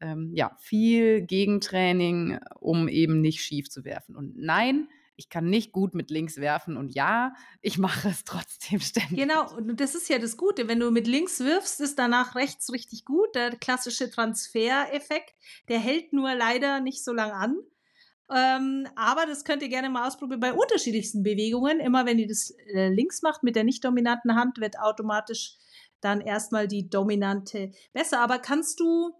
[0.00, 4.16] ähm, ja, viel Gegentraining, um eben nicht schief zu werfen.
[4.16, 8.80] Und nein, ich kann nicht gut mit links werfen und ja, ich mache es trotzdem
[8.80, 9.18] ständig.
[9.18, 10.68] Genau, und das ist ja das Gute.
[10.68, 13.34] Wenn du mit links wirfst, ist danach rechts richtig gut.
[13.34, 15.34] Der klassische Transfereffekt,
[15.68, 17.56] der hält nur leider nicht so lang an.
[18.34, 21.78] Ähm, aber das könnt ihr gerne mal ausprobieren bei unterschiedlichsten Bewegungen.
[21.80, 25.56] Immer wenn ihr das äh, links macht mit der nicht dominanten Hand, wird automatisch
[26.00, 28.20] dann erstmal die dominante besser.
[28.20, 29.12] Aber kannst du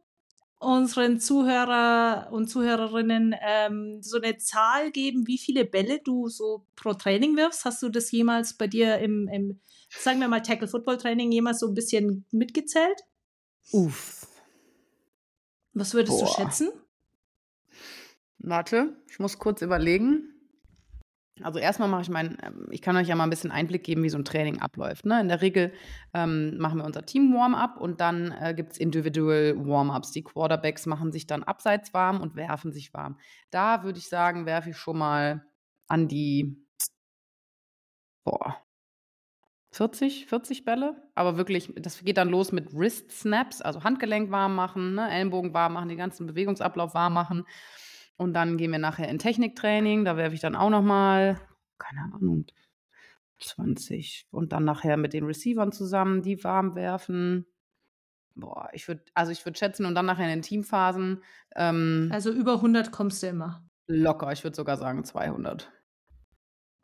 [0.59, 6.95] unseren Zuhörer und Zuhörerinnen ähm, so eine Zahl geben, wie viele Bälle du so pro
[6.95, 7.65] Training wirfst?
[7.65, 11.75] Hast du das jemals bei dir im, im sagen wir mal, Tackle-Football-Training jemals so ein
[11.75, 13.03] bisschen mitgezählt?
[13.73, 14.27] Uff.
[15.75, 16.27] Was würdest Boah.
[16.27, 16.69] du schätzen?
[18.39, 20.33] Warte, ich muss kurz überlegen.
[21.43, 24.03] Also erstmal mache ich mein, ähm, ich kann euch ja mal ein bisschen Einblick geben,
[24.03, 25.05] wie so ein Training abläuft.
[25.05, 25.21] Ne?
[25.21, 25.73] In der Regel
[26.15, 30.13] ähm, machen wir unser Team Warm-up und dann äh, gibt es Individual Warm-ups.
[30.13, 33.19] Die Quarterbacks machen sich dann abseits warm und werfen sich warm.
[33.51, 35.45] Da würde ich sagen, werfe ich schon mal
[35.89, 36.67] an die
[38.25, 38.57] boah,
[39.73, 40.97] 40, 40 Bälle.
[41.15, 45.11] Aber wirklich, das geht dann los mit Wrist Snaps, also Handgelenk warm machen, ne?
[45.11, 47.45] Ellenbogen warm machen, den ganzen Bewegungsablauf warm machen.
[48.17, 50.05] Und dann gehen wir nachher in Techniktraining.
[50.05, 51.41] Da werfe ich dann auch noch mal,
[51.79, 52.47] keine Ahnung,
[53.41, 54.27] 20.
[54.31, 57.47] Und dann nachher mit den Receivern zusammen, die warm werfen.
[58.35, 61.23] Boah, ich würde, also ich würde schätzen, und dann nachher in den Teamphasen.
[61.55, 63.67] Ähm, also über 100 kommst du immer.
[63.87, 65.71] Locker, ich würde sogar sagen 200.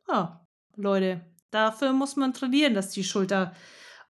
[0.09, 3.53] Ah, Leute, dafür muss man trainieren, dass die Schulter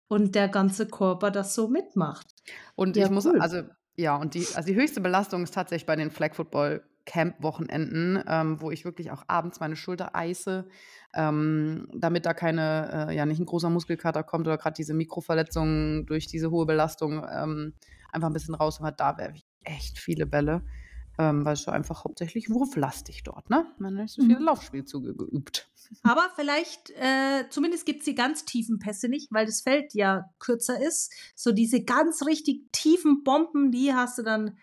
[0.08, 2.26] und der ganze Körper das so mitmacht.
[2.74, 3.40] Und ja, ich muss, cool.
[3.40, 3.62] also
[3.96, 8.60] ja, und die, also die höchste Belastung ist tatsächlich bei den Flag Football Camp-Wochenenden, ähm,
[8.60, 10.68] wo ich wirklich auch abends meine Schulter eise,
[11.14, 16.04] ähm, damit da keine, äh, ja, nicht ein großer Muskelkater kommt oder gerade diese Mikroverletzungen
[16.04, 17.72] durch diese hohe Belastung ähm,
[18.12, 18.78] einfach ein bisschen raus.
[18.78, 20.66] Aber da werfe ich echt viele Bälle,
[21.18, 23.64] ähm, weil es so einfach hauptsächlich wurflastig dort, ne?
[23.78, 24.44] Man hat so viele mhm.
[24.44, 25.70] Laufspielzüge geübt.
[26.02, 30.26] Aber vielleicht, äh, zumindest gibt es die ganz tiefen Pässe nicht, weil das Feld ja
[30.38, 31.10] kürzer ist.
[31.34, 34.58] So diese ganz richtig tiefen Bomben, die hast du dann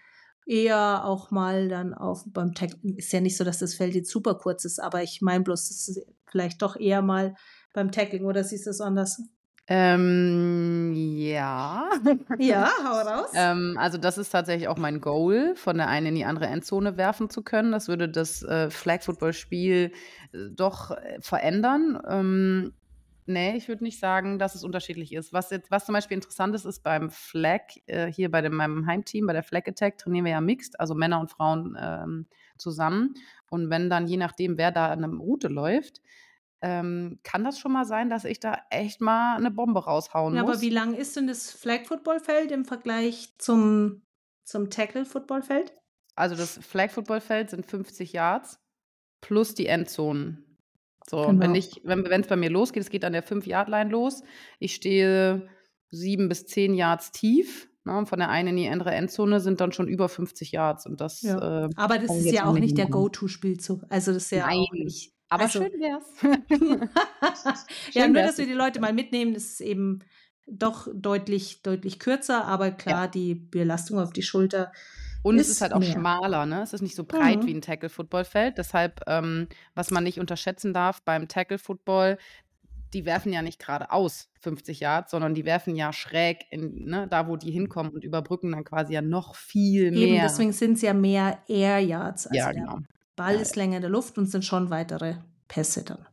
[0.45, 2.71] eher auch mal dann auf beim Tag.
[2.83, 5.69] Ist ja nicht so, dass das Feld jetzt super kurz ist, aber ich meine bloß,
[5.69, 7.35] das ist vielleicht doch eher mal
[7.73, 9.21] beim Tackling oder siehst du es anders?
[9.67, 11.89] Ähm, ja.
[12.37, 13.31] Ja, hau raus.
[13.33, 16.97] ähm, also das ist tatsächlich auch mein Goal, von der einen in die andere Endzone
[16.97, 17.71] werfen zu können.
[17.71, 19.91] Das würde das äh, Flag-Football-Spiel
[20.33, 21.99] äh, doch äh, verändern.
[22.07, 22.73] Ähm,
[23.27, 25.33] Nee, ich würde nicht sagen, dass es unterschiedlich ist.
[25.33, 28.85] Was jetzt, was zum Beispiel interessant ist, ist beim Flag, äh, hier bei dem, meinem
[28.85, 33.15] Heimteam, bei der Flag Attack, trainieren wir ja mixed, also Männer und Frauen ähm, zusammen.
[33.49, 36.01] Und wenn dann, je nachdem, wer da an einer Route läuft,
[36.61, 40.43] ähm, kann das schon mal sein, dass ich da echt mal eine Bombe raushauen ja,
[40.43, 40.51] muss.
[40.51, 44.03] Aber wie lang ist denn das Flag-Football-Feld im Vergleich zum,
[44.43, 45.73] zum Tackle-Football-Feld?
[46.15, 48.59] Also das Flag-Football-Feld sind 50 Yards
[49.21, 50.44] plus die Endzonen.
[51.09, 51.39] So, genau.
[51.39, 54.23] wenn ich, wenn es bei mir losgeht, es geht an der 5-Yard-Line los.
[54.59, 55.47] Ich stehe
[55.91, 57.69] sieben bis zehn Yards tief.
[57.83, 60.87] Ne, von der einen in die andere Endzone sind dann schon über 50 Yards.
[60.87, 61.65] Und das, ja.
[61.65, 63.83] äh, Aber das ist ja auch nicht der Go-To-Spielzug.
[63.89, 64.57] Also das ist ja Nein.
[64.57, 65.13] auch nicht.
[65.29, 66.05] Aber also, schön wär's.
[67.93, 69.99] ja, schön nur, dass wir die Leute mal mitnehmen, das ist eben
[70.47, 73.07] doch deutlich, deutlich kürzer, aber klar, ja.
[73.07, 74.71] die Belastung auf die Schulter
[75.25, 75.91] und ist es ist halt auch mehr.
[75.91, 76.61] schmaler, ne?
[76.61, 77.47] Es ist nicht so breit mhm.
[77.47, 78.59] wie ein Tackle-Football-Feld.
[78.59, 82.19] Deshalb, ähm, was man nicht unterschätzen darf beim Tackle-Football,
[82.93, 87.27] die werfen ja nicht geradeaus 50 Yards, sondern die werfen ja schräg in, ne, da,
[87.27, 90.01] wo die hinkommen und überbrücken dann quasi ja noch viel mehr.
[90.01, 92.27] Eben, deswegen sind es ja mehr Air Yards.
[92.27, 92.79] Also ja, der genau.
[93.15, 95.15] Ball Ja, ist länger in der Luft und sind schon weitere
[95.47, 96.05] Pässe dann.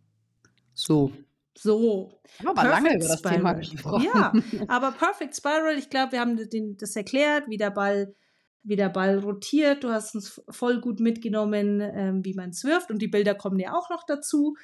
[0.73, 1.13] So.
[1.55, 2.19] So.
[2.39, 3.57] Haben wir aber lange über das Thema Spiral.
[3.57, 4.07] gesprochen.
[4.15, 4.33] Ja,
[4.69, 8.15] aber Perfect Spiral, ich glaube, wir haben den, das erklärt, wie der Ball
[8.63, 9.85] wie der Ball rotiert.
[9.85, 12.91] Du hast uns voll gut mitgenommen, ähm, wie man es wirft.
[12.91, 14.57] Und die Bilder kommen ja auch noch dazu.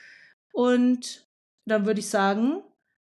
[0.53, 1.29] Und
[1.65, 2.63] dann würde ich sagen,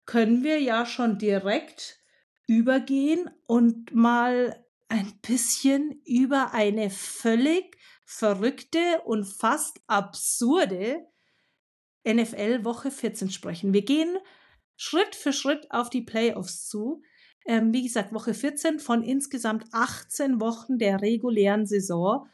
[0.05, 2.01] können wir ja schon direkt
[2.47, 11.07] übergehen und mal ein bisschen über eine völlig verrückte und fast absurde
[12.07, 13.73] NFL Woche 14 sprechen.
[13.73, 14.19] Wir gehen
[14.77, 17.03] Schritt für Schritt auf die Playoffs zu.
[17.47, 22.29] Ähm, wie gesagt, Woche 14 von insgesamt 18 Wochen der regulären Saison.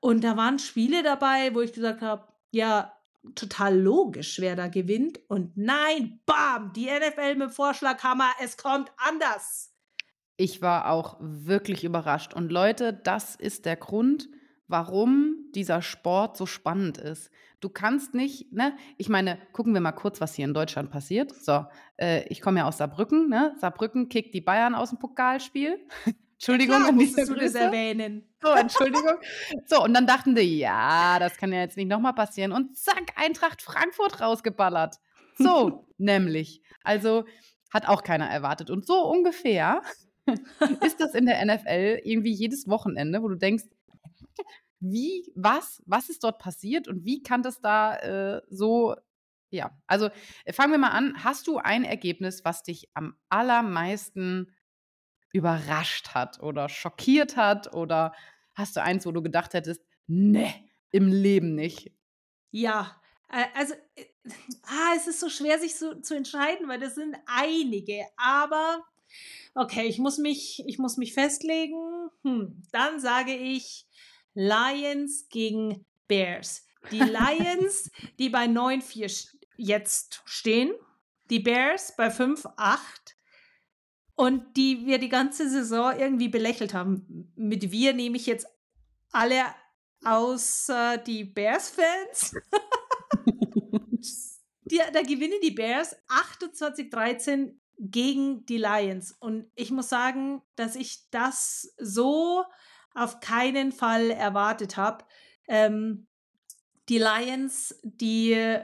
[0.00, 2.92] Und da waren Spiele dabei, wo ich gesagt habe, ja,
[3.34, 5.20] total logisch, wer da gewinnt.
[5.28, 9.72] Und nein, bam, die NFL mit Vorschlaghammer, es kommt anders.
[10.36, 12.34] Ich war auch wirklich überrascht.
[12.34, 14.28] Und Leute, das ist der Grund,
[14.66, 17.30] warum dieser Sport so spannend ist.
[17.62, 18.76] Du kannst nicht, ne?
[18.98, 21.32] Ich meine, gucken wir mal kurz, was hier in Deutschland passiert.
[21.32, 21.64] So,
[21.96, 23.54] äh, ich komme ja aus Saarbrücken, ne?
[23.60, 25.78] Saarbrücken kickt die Bayern aus dem Pokalspiel.
[26.34, 28.28] Entschuldigung, Klar, an dieser du das erwähnen.
[28.42, 29.14] So, Entschuldigung.
[29.66, 32.50] So, und dann dachten die, ja, das kann ja jetzt nicht nochmal passieren.
[32.50, 34.96] Und zack, Eintracht Frankfurt rausgeballert.
[35.38, 36.62] So, nämlich.
[36.82, 37.26] Also
[37.72, 38.70] hat auch keiner erwartet.
[38.70, 39.82] Und so ungefähr
[40.84, 43.64] ist das in der NFL irgendwie jedes Wochenende, wo du denkst,
[44.82, 48.96] wie, was, was ist dort passiert und wie kann das da äh, so,
[49.50, 50.10] ja, also
[50.44, 51.22] äh, fangen wir mal an.
[51.22, 54.54] Hast du ein Ergebnis, was dich am allermeisten
[55.32, 58.12] überrascht hat oder schockiert hat oder
[58.54, 60.52] hast du eins, wo du gedacht hättest, ne,
[60.90, 61.92] im Leben nicht?
[62.50, 64.06] Ja, äh, also äh,
[64.64, 68.06] ah, es ist so schwer, sich so zu entscheiden, weil das sind einige.
[68.16, 68.84] Aber
[69.54, 72.10] okay, ich muss mich, ich muss mich festlegen.
[72.22, 73.86] Hm, dann sage ich
[74.34, 76.64] Lions gegen Bears.
[76.90, 80.72] Die Lions, die bei 9-4 st- jetzt stehen,
[81.30, 82.78] die Bears bei 5-8
[84.14, 87.32] und die wir die ganze Saison irgendwie belächelt haben.
[87.36, 88.46] Mit wir nehme ich jetzt
[89.10, 89.44] alle
[90.04, 92.34] außer die Bears-Fans.
[94.92, 99.12] da gewinnen die Bears 28-13 gegen die Lions.
[99.12, 102.44] Und ich muss sagen, dass ich das so
[102.94, 105.04] auf keinen Fall erwartet habe.
[105.48, 106.06] Ähm,
[106.88, 108.58] die Lions, die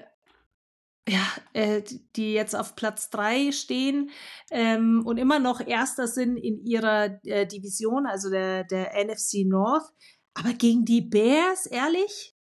[1.08, 1.82] ja, äh,
[2.16, 4.10] die jetzt auf Platz 3 stehen
[4.50, 9.90] ähm, und immer noch Erster sind in ihrer äh, Division, also der, der NFC North.
[10.34, 12.36] Aber gegen die Bears, ehrlich?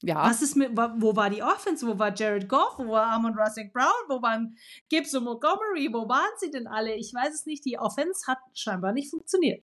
[0.00, 1.84] Ja, Was ist mit, wo war die Offense?
[1.84, 2.78] Wo war Jared Goff?
[2.78, 3.90] Wo war Amon Russell Brown?
[4.08, 4.56] Wo waren
[4.88, 5.88] Gibbs und Montgomery?
[5.92, 6.94] Wo waren sie denn alle?
[6.94, 7.64] Ich weiß es nicht.
[7.64, 9.64] Die Offense hat scheinbar nicht funktioniert.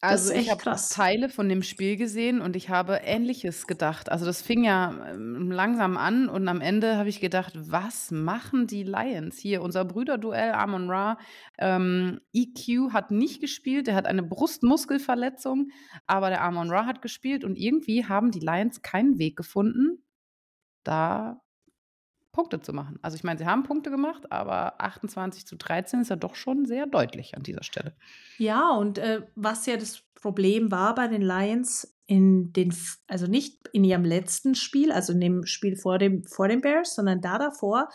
[0.00, 0.80] Das also ist ich echt habe.
[0.90, 4.10] Teile von dem Spiel gesehen und ich habe Ähnliches gedacht.
[4.10, 8.66] Also das fing ja ähm, langsam an und am Ende habe ich gedacht, was machen
[8.66, 9.60] die Lions hier?
[9.60, 11.18] Unser Brüderduell Amon Ra.
[11.58, 15.68] Ähm, EQ hat nicht gespielt, der hat eine Brustmuskelverletzung,
[16.06, 20.02] aber der Amon Ra hat gespielt und irgendwie haben die Lions keinen Weg gefunden,
[20.82, 21.42] da
[22.32, 22.98] Punkte zu machen.
[23.02, 26.64] Also ich meine, sie haben Punkte gemacht, aber 28 zu 13 ist ja doch schon
[26.64, 27.94] sehr deutlich an dieser Stelle.
[28.38, 32.74] Ja, und äh, was ja das Problem war bei den Lions in den,
[33.06, 36.94] also nicht in ihrem letzten Spiel, also in dem Spiel vor dem, vor den Bears,
[36.94, 37.88] sondern da davor,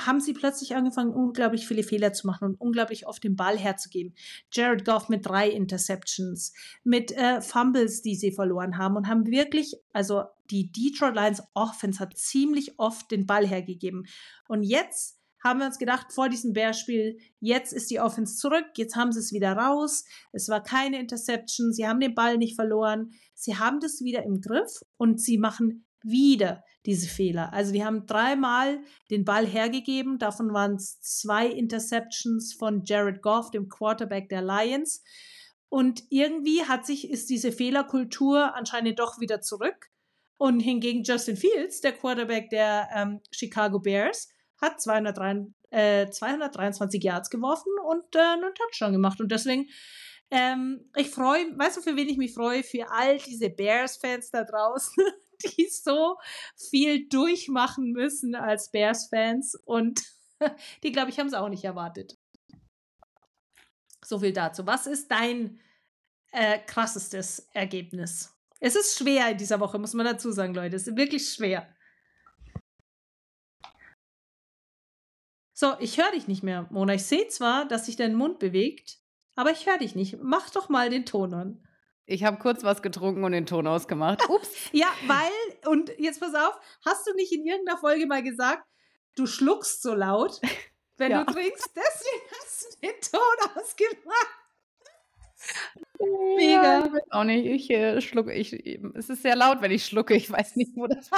[0.00, 4.14] haben sie plötzlich angefangen, unglaublich viele Fehler zu machen und unglaublich oft den Ball herzugeben.
[4.52, 6.52] Jared Goff mit drei Interceptions,
[6.84, 11.98] mit äh, Fumbles, die sie verloren haben und haben wirklich, also die Detroit Lions Offense
[12.00, 14.06] hat ziemlich oft den Ball hergegeben.
[14.46, 18.96] Und jetzt haben wir uns gedacht, vor diesem Bears-Spiel, jetzt ist die Offense zurück, jetzt
[18.96, 20.04] haben sie es wieder raus.
[20.32, 23.12] Es war keine Interception, sie haben den Ball nicht verloren.
[23.34, 27.52] Sie haben das wieder im Griff und sie machen wieder diese Fehler.
[27.52, 28.80] Also die haben dreimal
[29.10, 35.02] den Ball hergegeben, davon waren es zwei Interceptions von Jared Goff, dem Quarterback der Lions.
[35.68, 39.90] Und irgendwie hat sich, ist diese Fehlerkultur anscheinend doch wieder zurück.
[40.38, 44.28] Und hingegen Justin Fields, der Quarterback der ähm, Chicago Bears,
[44.60, 49.20] hat 203, äh, 223 Yards geworfen und äh, einen Touchdown gemacht.
[49.20, 49.66] Und deswegen,
[50.30, 52.62] ähm, ich freue, weißt du, für wen ich mich freue?
[52.62, 55.04] Für all diese Bears-Fans da draußen,
[55.56, 56.16] die so
[56.56, 59.56] viel durchmachen müssen als Bears-Fans.
[59.64, 60.02] Und
[60.82, 62.16] die, glaube ich, haben es auch nicht erwartet.
[64.04, 64.66] So viel dazu.
[64.66, 65.60] Was ist dein
[66.32, 68.34] äh, krassestes Ergebnis?
[68.60, 70.76] Es ist schwer in dieser Woche, muss man dazu sagen, Leute.
[70.76, 71.68] Es ist wirklich schwer.
[75.54, 76.94] So, ich höre dich nicht mehr, Mona.
[76.94, 79.00] Ich sehe zwar, dass sich dein Mund bewegt,
[79.34, 80.18] aber ich höre dich nicht.
[80.22, 81.67] Mach doch mal den Ton an.
[82.10, 84.26] Ich habe kurz was getrunken und den Ton ausgemacht.
[84.30, 84.70] Ups.
[84.72, 88.66] ja, weil, und jetzt pass auf, hast du nicht in irgendeiner Folge mal gesagt,
[89.14, 90.40] du schluckst so laut,
[90.96, 91.24] wenn ja.
[91.24, 94.38] du trinkst, deswegen hast du den Ton ausgemacht.
[96.36, 96.78] Mega.
[96.80, 97.44] Ja, auch nicht.
[97.44, 98.32] Ich äh, schlucke.
[98.32, 98.54] Ich,
[98.94, 100.14] es ist sehr laut, wenn ich schlucke.
[100.14, 101.10] Ich weiß nicht, wo das.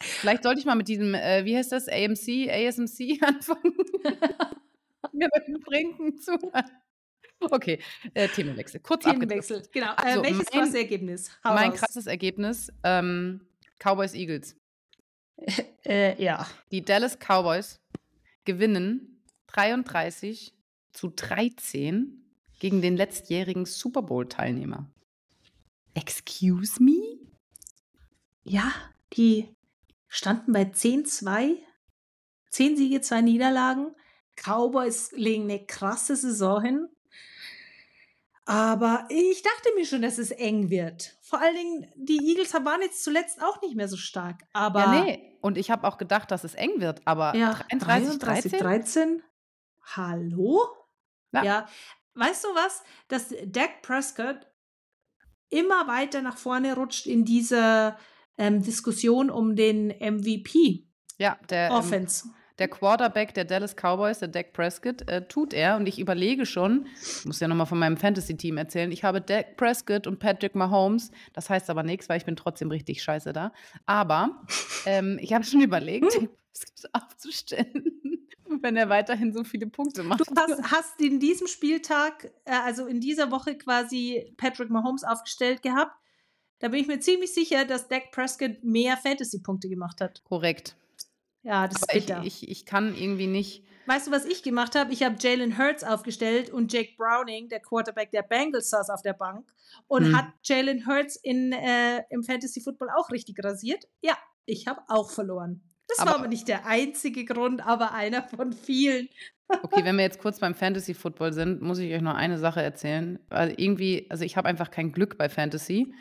[0.00, 3.76] Vielleicht sollte ich mal mit diesem, äh, wie heißt das, AMC, ASMC anfangen.
[5.12, 6.36] Mir mit dem Trinken zu.
[7.50, 7.78] Okay,
[8.14, 8.80] äh, Themenwechsel.
[8.80, 9.92] Kurz Themenwechsel, genau.
[9.96, 11.30] Also, äh, welches mein, krasses Ergebnis?
[11.44, 11.80] Hau mein raus.
[11.80, 13.40] krasses Ergebnis: ähm,
[13.78, 14.56] Cowboys Eagles.
[15.84, 16.46] Äh, ja.
[16.70, 17.80] Die Dallas Cowboys
[18.44, 20.54] gewinnen 33
[20.92, 22.24] zu 13
[22.60, 24.88] gegen den letztjährigen Super Bowl-Teilnehmer.
[25.94, 27.18] Excuse me?
[28.44, 28.72] Ja,
[29.14, 29.48] die
[30.06, 31.56] standen bei 10-2.
[32.50, 33.94] 10 Siege, 2 Niederlagen.
[34.36, 36.88] Cowboys legen eine krasse Saison hin.
[38.44, 41.16] Aber ich dachte mir schon, dass es eng wird.
[41.20, 44.42] Vor allen Dingen, die Eagles waren jetzt zuletzt auch nicht mehr so stark.
[44.52, 45.38] Aber ja, nee.
[45.40, 47.02] Und ich habe auch gedacht, dass es eng wird.
[47.04, 48.60] Aber ja, 33, 33 13?
[48.60, 49.22] 13?
[49.96, 50.66] Hallo?
[51.32, 51.44] Ja.
[51.44, 51.68] ja.
[52.14, 52.82] Weißt du was?
[53.08, 54.46] Dass Dak Prescott
[55.48, 57.98] immer weiter nach vorne rutscht in dieser
[58.38, 60.88] ähm, Diskussion um den MVP.
[61.18, 62.26] Ja, der Offense.
[62.26, 65.76] Ähm, der Quarterback der Dallas Cowboys, der Dak Prescott, äh, tut er.
[65.76, 69.56] Und ich überlege schon, ich muss ja nochmal von meinem Fantasy-Team erzählen, ich habe Dak
[69.56, 71.10] Prescott und Patrick Mahomes.
[71.32, 73.52] Das heißt aber nichts, weil ich bin trotzdem richtig scheiße da.
[73.86, 74.42] Aber
[74.86, 76.28] ähm, ich habe schon überlegt, hm.
[76.92, 78.00] aufzustellen,
[78.60, 80.20] wenn er weiterhin so viele Punkte macht.
[80.20, 85.62] Du hast, hast in diesem Spieltag, äh, also in dieser Woche quasi Patrick Mahomes aufgestellt
[85.62, 85.92] gehabt.
[86.58, 90.22] Da bin ich mir ziemlich sicher, dass Dak Prescott mehr Fantasy-Punkte gemacht hat.
[90.22, 90.76] Korrekt.
[91.42, 92.22] Ja, das Aber ist bitter.
[92.24, 93.64] Ich, ich, ich kann irgendwie nicht.
[93.86, 94.92] Weißt du, was ich gemacht habe?
[94.92, 99.14] Ich habe Jalen Hurts aufgestellt und Jake Browning, der Quarterback der Bengals, saß auf der
[99.14, 99.50] Bank
[99.88, 100.16] und hm.
[100.16, 103.88] hat Jalen Hurts in, äh, im Fantasy Football auch richtig rasiert.
[104.00, 105.62] Ja, ich habe auch verloren.
[105.88, 109.08] Das aber, war aber nicht der einzige Grund, aber einer von vielen.
[109.48, 112.62] Okay, wenn wir jetzt kurz beim Fantasy Football sind, muss ich euch noch eine Sache
[112.62, 113.18] erzählen.
[113.28, 115.92] Weil irgendwie, also ich habe einfach kein Glück bei Fantasy.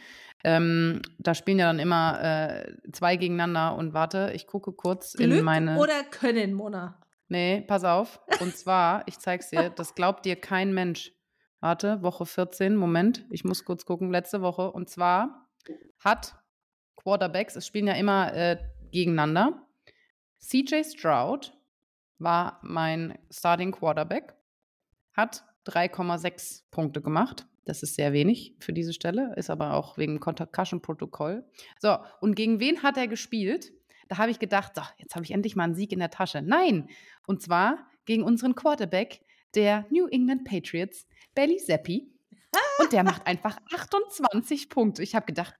[0.43, 5.39] Ähm, da spielen ja dann immer äh, zwei gegeneinander und warte, ich gucke kurz Glück
[5.39, 5.77] in meine.
[5.77, 6.99] Oder können, Mona?
[7.27, 8.19] Nee, pass auf.
[8.39, 11.13] Und zwar, ich zeig's dir, das glaubt dir kein Mensch.
[11.61, 14.71] Warte, Woche 14, Moment, ich muss kurz gucken, letzte Woche.
[14.71, 15.47] Und zwar
[15.99, 16.35] hat
[16.95, 18.57] Quarterbacks, es spielen ja immer äh,
[18.91, 19.67] gegeneinander.
[20.39, 21.53] CJ Stroud
[22.17, 24.35] war mein Starting Quarterback,
[25.13, 27.45] hat 3,6 Punkte gemacht.
[27.65, 31.45] Das ist sehr wenig für diese Stelle, ist aber auch wegen Concussion-Protokoll.
[31.79, 33.71] So, und gegen wen hat er gespielt?
[34.07, 36.41] Da habe ich gedacht, so, jetzt habe ich endlich mal einen Sieg in der Tasche.
[36.41, 36.89] Nein,
[37.27, 39.21] und zwar gegen unseren Quarterback
[39.55, 42.11] der New England Patriots, Belly Zappi.
[42.79, 45.03] Und der macht einfach 28 Punkte.
[45.03, 45.53] Ich habe gedacht,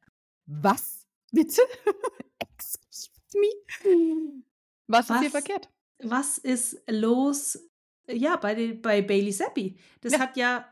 [0.46, 1.08] was?
[1.32, 1.62] Bitte?
[2.40, 4.44] Excuse me?
[4.88, 5.70] Was, was ist hier verkehrt?
[6.00, 7.60] Was ist los?
[8.08, 9.78] Ja, bei, bei Bailey Zappi.
[10.02, 10.20] Das ja.
[10.20, 10.68] hat ja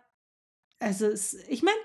[0.79, 1.77] also es, ich meine,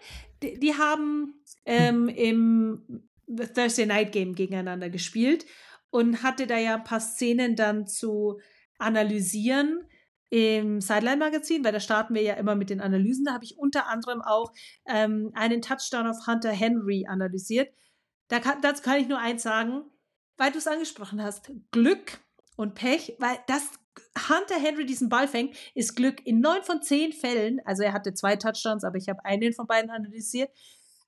[0.43, 3.09] die, die, haben ähm, im
[3.55, 5.47] Thursday Night Game gegeneinander gespielt
[5.91, 8.41] und hatte da ja ein paar Szenen dann zu
[8.79, 9.89] analysieren
[10.31, 13.25] im Sideline-Magazin, weil da starten wir ja immer mit den Analysen.
[13.25, 14.53] Da habe ich unter anderem auch
[14.87, 17.73] ähm, einen Touchdown auf Hunter Henry analysiert.
[18.29, 19.85] Da kann, dazu kann ich nur eins sagen,
[20.37, 21.53] weil du es angesprochen hast.
[21.71, 22.19] Glück
[22.57, 23.71] und Pech, weil das
[24.29, 27.61] Hunter Henry diesen Ball fängt, ist Glück in neun von zehn Fällen.
[27.65, 30.51] Also er hatte zwei Touchdowns, aber ich habe einen von beiden analysiert.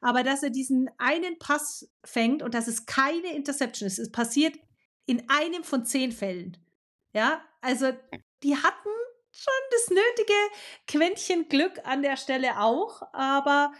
[0.00, 4.56] Aber dass er diesen einen Pass fängt und dass es keine Interception ist, es passiert
[5.06, 6.56] in einem von zehn Fällen.
[7.12, 7.92] Ja, also
[8.42, 8.88] die hatten
[9.30, 10.32] schon das nötige
[10.86, 13.72] Quäntchen Glück an der Stelle auch, aber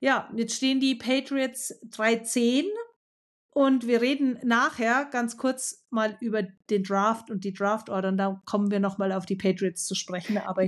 [0.00, 2.64] ja, jetzt stehen die Patriots 3-10
[3.54, 8.08] und wir reden nachher ganz kurz mal über den Draft und die Draft-Order.
[8.08, 10.38] Und da kommen wir nochmal auf die Patriots zu sprechen.
[10.38, 10.66] Aber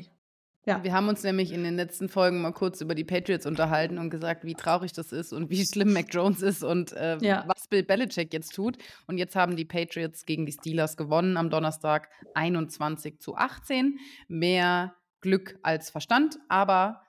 [0.67, 0.83] ja.
[0.83, 4.09] Wir haben uns nämlich in den letzten Folgen mal kurz über die Patriots unterhalten und
[4.09, 7.45] gesagt, wie traurig das ist und wie schlimm Mac Jones ist und äh, ja.
[7.47, 8.79] was Bill Belichick jetzt tut.
[9.07, 13.99] Und jetzt haben die Patriots gegen die Steelers gewonnen am Donnerstag 21 zu 18.
[14.29, 17.03] Mehr Glück als Verstand, aber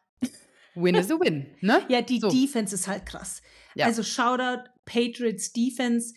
[0.76, 1.82] Win is a win, ne?
[1.88, 2.30] Ja, die so.
[2.30, 3.42] Defense ist halt krass.
[3.76, 3.86] Ja.
[3.86, 6.14] Also Shoutout Patriots Defense,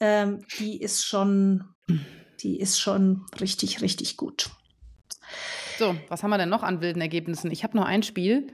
[0.00, 1.64] ähm, die ist schon,
[2.40, 4.50] die ist schon richtig, richtig gut.
[5.78, 7.50] So, was haben wir denn noch an wilden Ergebnissen?
[7.50, 8.52] Ich habe noch ein Spiel,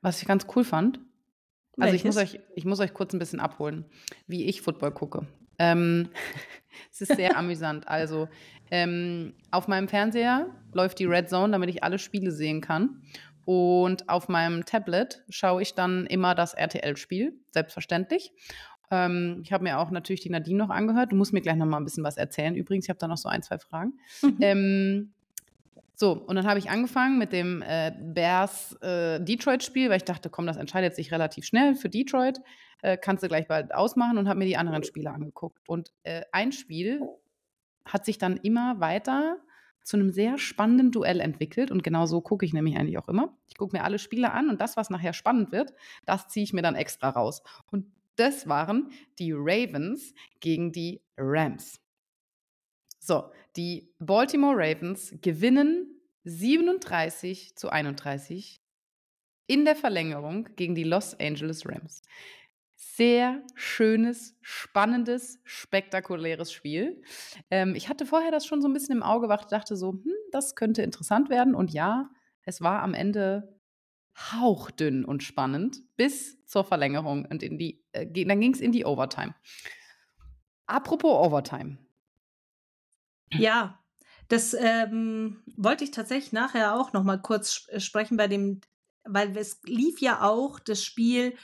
[0.00, 1.00] was ich ganz cool fand.
[1.78, 3.84] Also ich muss, euch, ich muss euch kurz ein bisschen abholen,
[4.26, 5.26] wie ich Football gucke.
[5.58, 6.08] Ähm,
[6.92, 7.88] Es ist sehr amüsant.
[7.88, 8.28] Also,
[8.70, 13.02] ähm, auf meinem Fernseher läuft die Red Zone, damit ich alle Spiele sehen kann.
[13.46, 18.32] Und auf meinem Tablet schaue ich dann immer das RTL-Spiel, selbstverständlich.
[18.90, 21.12] Ähm, ich habe mir auch natürlich die Nadine noch angehört.
[21.12, 22.56] Du musst mir gleich noch mal ein bisschen was erzählen.
[22.56, 23.94] Übrigens, ich habe da noch so ein, zwei Fragen.
[24.20, 24.36] Mhm.
[24.40, 25.12] Ähm,
[25.94, 30.46] so, und dann habe ich angefangen mit dem äh, Bears äh, weil ich dachte, komm,
[30.46, 32.40] das entscheidet sich relativ schnell für Detroit.
[32.82, 35.58] Äh, kannst du gleich bald ausmachen und habe mir die anderen Spiele angeguckt.
[35.66, 37.00] Und äh, ein Spiel
[37.86, 39.38] hat sich dann immer weiter
[39.86, 41.70] zu einem sehr spannenden Duell entwickelt.
[41.70, 43.38] Und genau so gucke ich nämlich eigentlich auch immer.
[43.46, 45.72] Ich gucke mir alle Spiele an und das, was nachher spannend wird,
[46.04, 47.40] das ziehe ich mir dann extra raus.
[47.70, 51.80] Und das waren die Ravens gegen die Rams.
[52.98, 58.60] So, die Baltimore Ravens gewinnen 37 zu 31
[59.46, 62.02] in der Verlängerung gegen die Los Angeles Rams.
[62.76, 67.02] Sehr schönes, spannendes, spektakuläres Spiel.
[67.50, 70.12] Ähm, ich hatte vorher das schon so ein bisschen im Auge gewacht, dachte so, hm,
[70.30, 71.54] das könnte interessant werden.
[71.54, 72.10] Und ja,
[72.42, 73.58] es war am Ende
[74.16, 78.84] hauchdünn und spannend bis zur Verlängerung und in die, äh, dann ging es in die
[78.84, 79.34] Overtime.
[80.66, 81.78] Apropos Overtime.
[83.32, 83.78] Ja,
[84.28, 88.60] das ähm, wollte ich tatsächlich nachher auch noch mal kurz äh, sprechen bei dem,
[89.04, 91.36] weil es lief ja auch das Spiel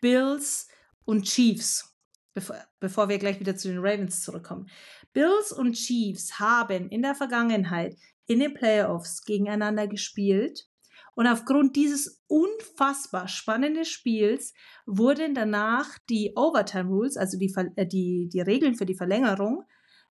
[0.00, 0.68] Bills
[1.04, 1.94] und Chiefs,
[2.34, 4.68] bevor, bevor wir gleich wieder zu den Ravens zurückkommen.
[5.12, 7.96] Bills und Chiefs haben in der Vergangenheit
[8.26, 10.68] in den Playoffs gegeneinander gespielt
[11.14, 14.52] und aufgrund dieses unfassbar spannenden Spiels
[14.84, 19.64] wurden danach die Overtime Rules, also die, äh, die, die Regeln für die Verlängerung,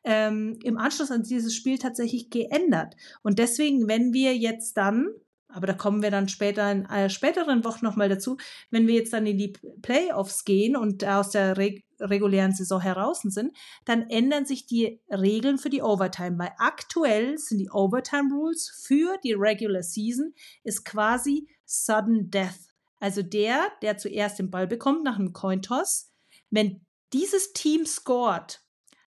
[0.03, 2.95] ähm, im Anschluss an dieses Spiel tatsächlich geändert.
[3.21, 5.07] Und deswegen, wenn wir jetzt dann
[5.51, 8.37] aber da kommen wir dann später in äh, späteren Wochen nochmal dazu.
[8.69, 13.23] Wenn wir jetzt dann in die Playoffs gehen und aus der reg regulären Saison heraus
[13.23, 16.37] sind, dann ändern sich die Regeln für die Overtime.
[16.39, 20.33] Weil aktuell sind die Overtime Rules für die Regular Season
[20.63, 22.69] ist quasi Sudden Death.
[23.01, 26.13] Also der, der zuerst den Ball bekommt nach einem Cointoss,
[26.49, 28.61] wenn dieses Team scored,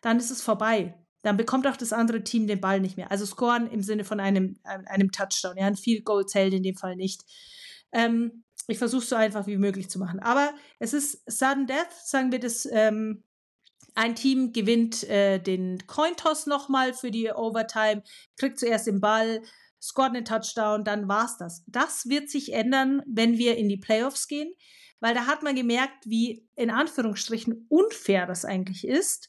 [0.02, 3.12] dann ist es vorbei dann bekommt auch das andere Team den Ball nicht mehr.
[3.12, 5.58] Also scoren im Sinne von einem, einem Touchdown.
[5.58, 7.24] Ja, ein Field Goal zählt in dem Fall nicht.
[7.92, 10.20] Ähm, ich versuche es so einfach wie möglich zu machen.
[10.20, 12.68] Aber es ist Sudden Death, sagen wir das.
[12.72, 13.24] Ähm,
[13.96, 18.04] ein Team gewinnt äh, den Cointoss nochmal für die Overtime,
[18.38, 19.42] kriegt zuerst den Ball,
[19.82, 21.64] scoret einen Touchdown, dann war's das.
[21.68, 24.54] Das wird sich ändern, wenn wir in die Playoffs gehen,
[25.00, 29.28] weil da hat man gemerkt, wie in Anführungsstrichen unfair das eigentlich ist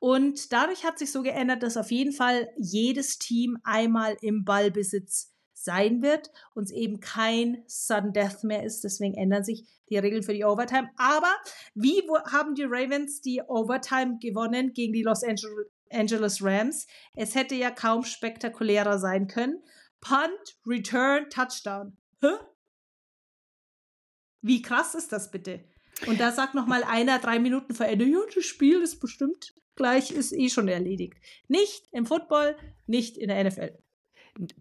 [0.00, 5.34] und dadurch hat sich so geändert, dass auf jeden Fall jedes Team einmal im Ballbesitz
[5.52, 8.84] sein wird und es eben kein Sudden Death mehr ist.
[8.84, 10.90] Deswegen ändern sich die Regeln für die Overtime.
[10.96, 11.32] Aber
[11.74, 15.22] wie haben die Ravens die Overtime gewonnen gegen die Los
[15.90, 16.86] Angeles Rams?
[17.16, 19.60] Es hätte ja kaum spektakulärer sein können.
[20.00, 21.96] Punt, Return, Touchdown.
[22.20, 22.28] Hä?
[24.42, 25.64] Wie krass ist das bitte?
[26.06, 29.57] Und da sagt noch mal einer drei Minuten vor Ende, ja, das Spiel ist bestimmt
[29.78, 31.14] gleich ist eh schon erledigt.
[31.48, 32.56] Nicht im Football,
[32.86, 33.78] nicht in der NFL.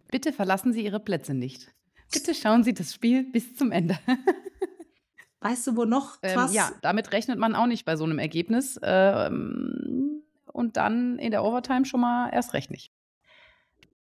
[0.09, 1.73] Bitte verlassen Sie Ihre Plätze nicht.
[2.13, 3.99] Bitte schauen Sie das Spiel bis zum Ende.
[5.41, 6.51] Weißt du, wo noch krass?
[6.51, 8.79] Ähm, ja, damit rechnet man auch nicht bei so einem Ergebnis.
[8.81, 12.91] Ähm, und dann in der Overtime schon mal erst recht nicht.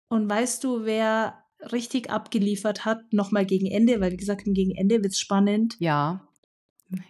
[0.07, 5.01] Und weißt du, wer richtig abgeliefert hat, nochmal gegen Ende, weil wie gesagt, gegen Ende
[5.03, 5.75] wird es spannend.
[5.79, 6.24] Ja.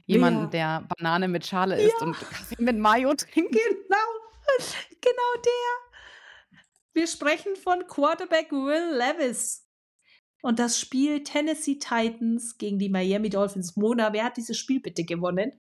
[0.05, 0.79] Jemanden, ja.
[0.79, 2.07] der Banane mit Schale isst ja.
[2.07, 3.51] und Kaffee mit Mayo trinkt.
[3.51, 3.97] Genau,
[5.01, 6.59] genau der.
[6.93, 9.65] Wir sprechen von Quarterback Will Levis.
[10.41, 13.75] Und das Spiel Tennessee Titans gegen die Miami Dolphins.
[13.75, 15.59] Mona, wer hat dieses Spiel bitte gewonnen?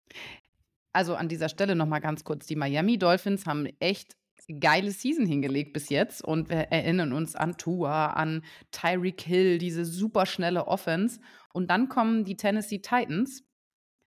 [0.92, 2.48] Also an dieser Stelle nochmal ganz kurz.
[2.48, 4.18] Die Miami Dolphins haben echt
[4.60, 9.86] geile Season hingelegt bis jetzt und wir erinnern uns an Tua, an Tyreek Hill, diese
[9.86, 11.20] super schnelle Offense.
[11.54, 13.44] Und dann kommen die Tennessee Titans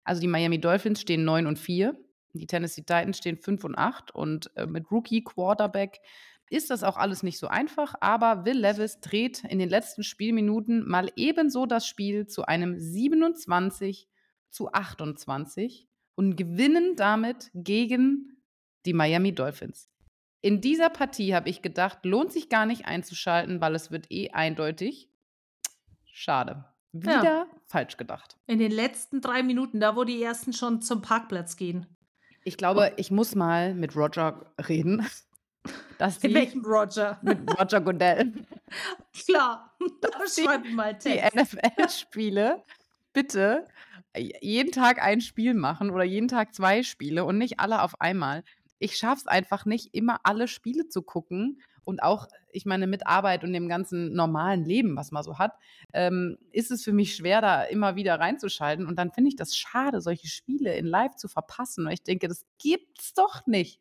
[0.04, 1.98] also die Miami Dolphins stehen 9 und 4,
[2.34, 6.00] die Tennessee Titans stehen 5 und 8 und äh, mit Rookie Quarterback
[6.50, 10.88] ist das auch alles nicht so einfach, aber Will Levis dreht in den letzten Spielminuten
[10.88, 14.08] mal ebenso das Spiel zu einem 27
[14.50, 18.38] zu 28 und gewinnen damit gegen
[18.86, 19.90] die Miami Dolphins.
[20.42, 24.32] In dieser Partie habe ich gedacht, lohnt sich gar nicht einzuschalten, weil es wird eh
[24.32, 25.10] eindeutig.
[26.12, 26.66] Schade.
[26.94, 27.48] Wieder ja.
[27.66, 28.38] falsch gedacht.
[28.46, 31.88] In den letzten drei Minuten, da wo die ersten schon zum Parkplatz gehen.
[32.44, 35.06] Ich glaube, ich muss mal mit Roger reden.
[35.98, 37.20] Dass die, mit welchem Roger?
[37.22, 38.34] Mit Roger Goodell.
[39.26, 42.62] Klar, dass die, mal die NFL-Spiele
[43.14, 43.66] bitte
[44.42, 48.44] jeden Tag ein Spiel machen oder jeden Tag zwei Spiele und nicht alle auf einmal.
[48.80, 51.62] ich schaffe es einfach nicht, immer alle Spiele zu gucken.
[51.86, 55.54] Und auch, ich meine, mit Arbeit und dem ganzen normalen Leben, was man so hat,
[55.94, 58.88] ähm, ist es für mich schwer, da immer wieder reinzuschalten.
[58.88, 61.86] Und dann finde ich das schade, solche Spiele in Live zu verpassen.
[61.86, 63.80] Weil ich denke, das gibt's doch nicht.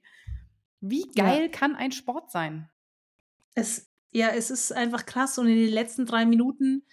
[0.80, 1.48] Wie geil ja.
[1.48, 2.68] kann ein Sport sein?
[3.54, 5.38] Es, ja, es ist einfach krass.
[5.38, 6.84] Und in den letzten drei Minuten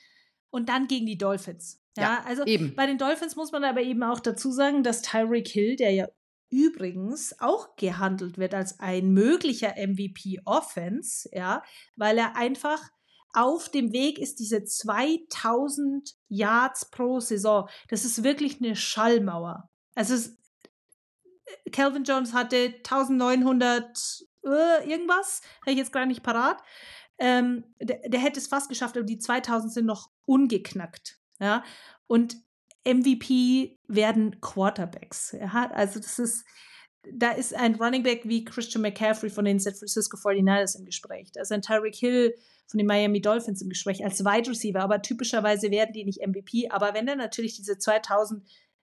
[0.51, 1.81] und dann gegen die Dolphins.
[1.97, 2.75] Ja, ja also eben.
[2.75, 6.07] bei den Dolphins muss man aber eben auch dazu sagen, dass Tyreek Hill, der ja
[6.49, 11.63] übrigens auch gehandelt wird als ein möglicher MVP Offense, ja,
[11.95, 12.81] weil er einfach
[13.33, 17.69] auf dem Weg ist, diese 2000 Yards pro Saison.
[17.87, 19.69] Das ist wirklich eine Schallmauer.
[19.95, 20.37] Also es,
[21.71, 26.61] Calvin Jones hatte 1900 äh, irgendwas, habe ich jetzt gar nicht parat.
[27.19, 31.19] Ähm, der, der hätte es fast geschafft, aber die 2000 sind noch ungeknackt.
[31.39, 31.63] Ja,
[32.07, 32.37] und
[32.85, 35.35] MVP werden Quarterbacks.
[35.39, 35.69] Ja?
[35.73, 36.45] Also das ist,
[37.11, 41.31] da ist ein Running Back wie Christian McCaffrey von den San Francisco 49ers im Gespräch.
[41.33, 42.33] Da ist ein Tyreek Hill
[42.67, 46.69] von den Miami Dolphins im Gespräch als Wide Receiver, aber typischerweise werden die nicht MVP.
[46.69, 48.43] Aber wenn er natürlich diese 2000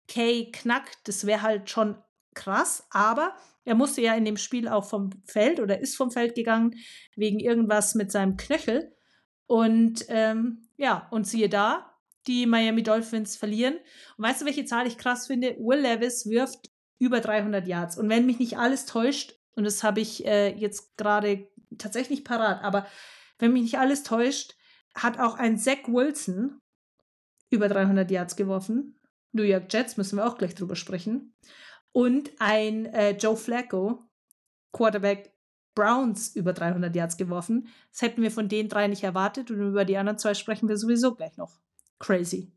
[0.08, 1.96] K knackt, das wäre halt schon
[2.34, 2.86] krass.
[2.90, 3.34] Aber
[3.64, 6.74] er musste ja in dem Spiel auch vom Feld oder ist vom Feld gegangen
[7.16, 8.94] wegen irgendwas mit seinem Knöchel.
[9.46, 11.91] Und ähm, ja, und siehe da,
[12.26, 13.74] die Miami Dolphins verlieren.
[14.16, 15.56] Und weißt du, welche Zahl ich krass finde?
[15.58, 17.98] Will Levis wirft über 300 Yards.
[17.98, 21.48] Und wenn mich nicht alles täuscht, und das habe ich äh, jetzt gerade
[21.78, 22.86] tatsächlich parat, aber
[23.38, 24.54] wenn mich nicht alles täuscht,
[24.94, 26.60] hat auch ein Zach Wilson
[27.50, 28.98] über 300 Yards geworfen.
[29.32, 31.34] New York Jets müssen wir auch gleich drüber sprechen.
[31.90, 34.08] Und ein äh, Joe Flacco,
[34.72, 35.32] Quarterback
[35.74, 37.68] Browns, über 300 Yards geworfen.
[37.90, 40.76] Das hätten wir von den drei nicht erwartet und über die anderen zwei sprechen wir
[40.76, 41.62] sowieso gleich noch
[42.02, 42.50] crazy.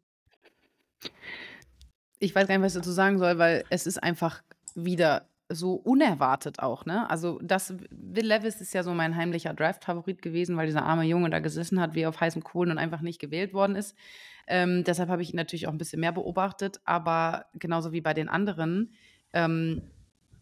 [2.19, 4.41] Ich weiß gar nicht, was ich dazu sagen soll, weil es ist einfach
[4.73, 7.07] wieder so unerwartet auch, ne?
[7.09, 11.29] Also das Will Levis ist ja so mein heimlicher Draft-Favorit gewesen, weil dieser arme Junge
[11.29, 13.95] da gesessen hat, wie auf heißen Kohlen und einfach nicht gewählt worden ist.
[14.47, 18.15] Ähm, deshalb habe ich ihn natürlich auch ein bisschen mehr beobachtet, aber genauso wie bei
[18.15, 18.93] den anderen.
[19.33, 19.83] Ähm,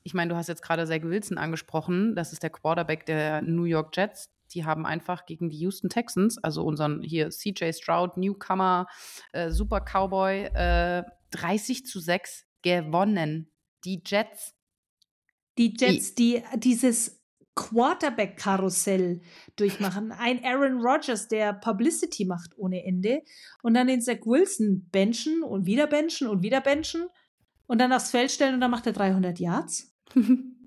[0.04, 2.16] ich meine, du hast jetzt gerade Zach Wilson angesprochen.
[2.16, 6.38] Das ist der Quarterback der New York Jets die haben einfach gegen die Houston Texans,
[6.38, 8.88] also unseren hier CJ Stroud, Newcomer,
[9.32, 13.52] äh, Super Cowboy, äh, 30 zu 6 gewonnen.
[13.86, 14.56] Die Jets.
[15.58, 17.24] Die Jets, die, die dieses
[17.56, 19.22] Quarterback-Karussell
[19.56, 20.12] durchmachen.
[20.18, 23.22] Ein Aaron Rodgers, der Publicity macht ohne Ende.
[23.62, 27.08] Und dann den Zach Wilson benchen und wieder benchen und wieder benchen.
[27.68, 29.94] Und dann aufs Feld stellen und dann macht er 300 Yards.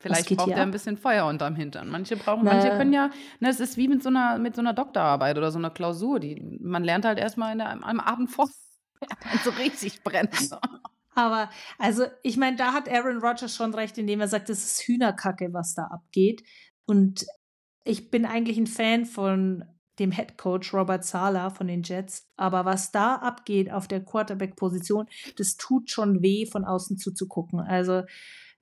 [0.00, 1.90] Vielleicht braucht er ein bisschen Feuer unterm Hintern.
[1.90, 4.62] Manche brauchen, Na, manche können ja, ne, es ist wie mit so einer, mit so
[4.62, 6.18] einer Doktorarbeit oder so einer Klausur.
[6.18, 8.48] Die, man lernt halt erstmal in am Abend vor,
[9.44, 10.50] so richtig brennt.
[11.14, 14.82] Aber, also, ich meine, da hat Aaron Rodgers schon recht, indem er sagt, es ist
[14.88, 16.42] Hühnerkacke, was da abgeht.
[16.86, 17.26] Und
[17.84, 19.64] ich bin eigentlich ein Fan von
[19.98, 22.26] dem Head Coach Robert Sala von den Jets.
[22.36, 27.60] Aber was da abgeht auf der Quarterback-Position, das tut schon weh, von außen zuzugucken.
[27.60, 28.04] Also,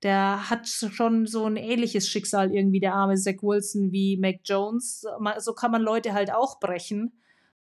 [0.02, 5.04] der hat schon so ein ähnliches Schicksal irgendwie, der arme Zach Wilson wie Mac Jones.
[5.38, 7.20] So kann man Leute halt auch brechen.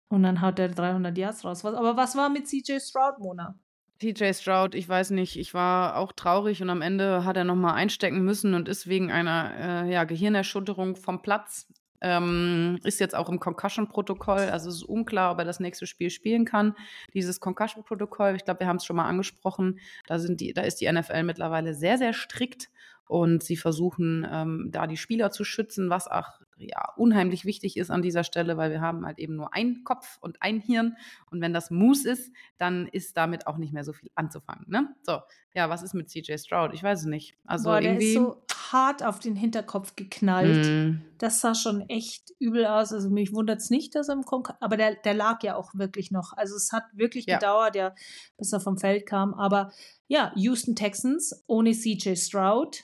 [0.09, 1.63] Und dann haut der 300 Yards raus.
[1.63, 3.55] Aber was war mit CJ Stroud, Mona?
[3.99, 7.75] CJ Stroud, ich weiß nicht, ich war auch traurig und am Ende hat er nochmal
[7.75, 11.67] einstecken müssen und ist wegen einer äh, ja, Gehirnerschütterung vom Platz.
[12.01, 16.09] Ähm, ist jetzt auch im Concussion-Protokoll, also es ist unklar, ob er das nächste Spiel
[16.09, 16.75] spielen kann.
[17.13, 20.79] Dieses Concussion-Protokoll, ich glaube, wir haben es schon mal angesprochen, da, sind die, da ist
[20.81, 22.69] die NFL mittlerweile sehr, sehr strikt
[23.09, 27.89] und sie versuchen, ähm, da die Spieler zu schützen, was auch ja, unheimlich wichtig ist
[27.89, 30.95] an dieser Stelle, weil wir haben halt eben nur einen Kopf und ein Hirn.
[31.31, 34.65] Und wenn das Moose ist, dann ist damit auch nicht mehr so viel anzufangen.
[34.69, 34.93] Ne?
[35.01, 35.21] So,
[35.55, 36.75] ja, was ist mit CJ Stroud?
[36.75, 37.35] Ich weiß es nicht.
[37.45, 38.13] Also Boah, irgendwie.
[38.13, 40.67] Der ist so hart auf den Hinterkopf geknallt.
[40.67, 41.01] Mm.
[41.17, 42.93] Das sah schon echt übel aus.
[42.93, 45.73] Also mich wundert es nicht, dass er im Konk aber der, der lag ja auch
[45.73, 46.33] wirklich noch.
[46.33, 47.39] Also es hat wirklich ja.
[47.39, 47.95] gedauert, ja,
[48.37, 49.33] bis er vom Feld kam.
[49.33, 49.71] Aber
[50.07, 52.83] ja, Houston Texans ohne CJ Stroud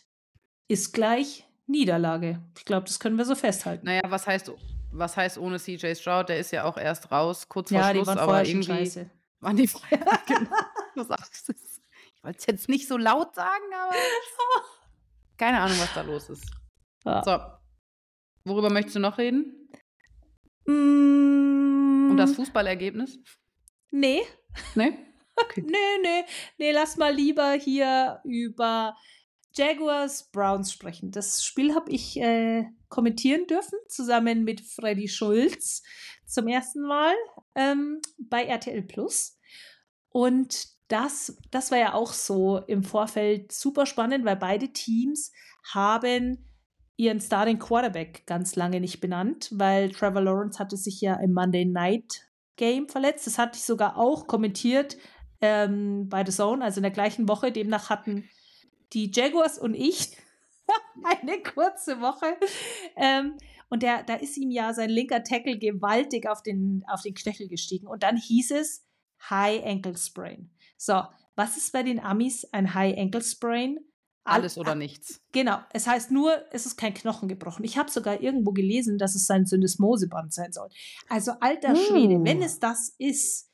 [0.67, 2.41] ist gleich Niederlage.
[2.57, 3.85] Ich glaube, das können wir so festhalten.
[3.85, 4.51] Naja, was heißt,
[4.91, 6.29] was heißt ohne CJ Stroud?
[6.29, 8.67] Der ist ja auch erst raus, kurz vor ja, Schluss, die waren aber irgendwie.
[8.67, 9.09] Scheiße.
[9.39, 10.57] Waren die vorher, genau.
[10.95, 13.93] Ich wollte es jetzt nicht so laut sagen, aber
[15.37, 16.49] keine Ahnung, was da los ist.
[17.03, 17.23] Ja.
[17.23, 17.39] So.
[18.45, 19.69] Worüber möchtest du noch reden?
[20.65, 22.11] Mm.
[22.11, 23.19] Um das Fußballergebnis?
[23.91, 24.21] Nee.
[24.75, 24.97] Nee?
[25.37, 25.65] Okay.
[25.67, 26.23] nee, nee.
[26.57, 28.95] Nee, lass mal lieber hier über
[29.55, 31.11] Jaguars Browns sprechen.
[31.11, 35.81] Das Spiel habe ich äh, kommentieren dürfen, zusammen mit Freddy Schulz
[36.25, 37.13] zum ersten Mal
[37.55, 39.37] ähm, bei RTL Plus.
[40.09, 45.31] Und das, das war ja auch so im Vorfeld super spannend, weil beide Teams
[45.73, 46.49] haben
[46.97, 51.65] ihren Starting Quarterback ganz lange nicht benannt, weil Trevor Lawrence hatte sich ja im Monday
[51.65, 53.27] Night Game verletzt.
[53.27, 54.97] Das hatte ich sogar auch kommentiert
[55.41, 57.51] ähm, bei The Zone, also in der gleichen Woche.
[57.51, 58.29] Demnach hatten
[58.93, 60.17] die Jaguars und ich
[61.03, 62.37] eine kurze Woche.
[62.95, 63.37] Ähm,
[63.69, 67.47] und der, da ist ihm ja sein linker Tackle gewaltig auf den, auf den Knöchel
[67.47, 67.87] gestiegen.
[67.87, 68.85] Und dann hieß es
[69.29, 70.51] High Ankle Sprain.
[70.77, 71.01] So,
[71.35, 73.79] was ist bei den Amis ein High Ankle Sprain?
[74.23, 75.21] Alles oder nichts.
[75.33, 75.59] Genau.
[75.71, 77.63] Es heißt nur, es ist kein Knochen gebrochen.
[77.63, 80.69] Ich habe sogar irgendwo gelesen, dass es sein Syndesmoseband sein soll.
[81.07, 83.51] Also alter Schwede, wenn es das ist,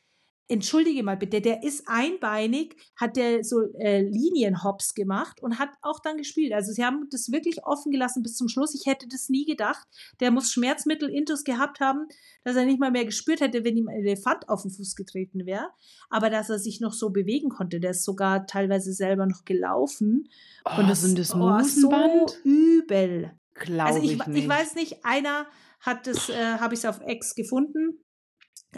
[0.52, 6.00] entschuldige mal bitte, der ist einbeinig, hat der so äh, Linienhops gemacht und hat auch
[6.00, 6.52] dann gespielt.
[6.54, 8.76] Also sie haben das wirklich offen gelassen bis zum Schluss.
[8.76, 9.88] Ich hätte das nie gedacht.
[10.20, 12.08] Der muss Schmerzmittel intus gehabt haben,
[12.44, 15.46] dass er nicht mal mehr gespürt hätte, wenn ihm ein Elefant auf den Fuß getreten
[15.46, 15.70] wäre.
[16.10, 17.80] Aber dass er sich noch so bewegen konnte.
[17.80, 20.28] Der ist sogar teilweise selber noch gelaufen.
[20.66, 23.32] Oh, und das, sind das oh, so übel.
[23.54, 25.48] Glaube also ich, ich, ich weiß nicht, einer
[25.80, 28.04] hat das, äh, habe ich es auf X gefunden,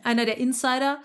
[0.03, 1.01] einer der Insider,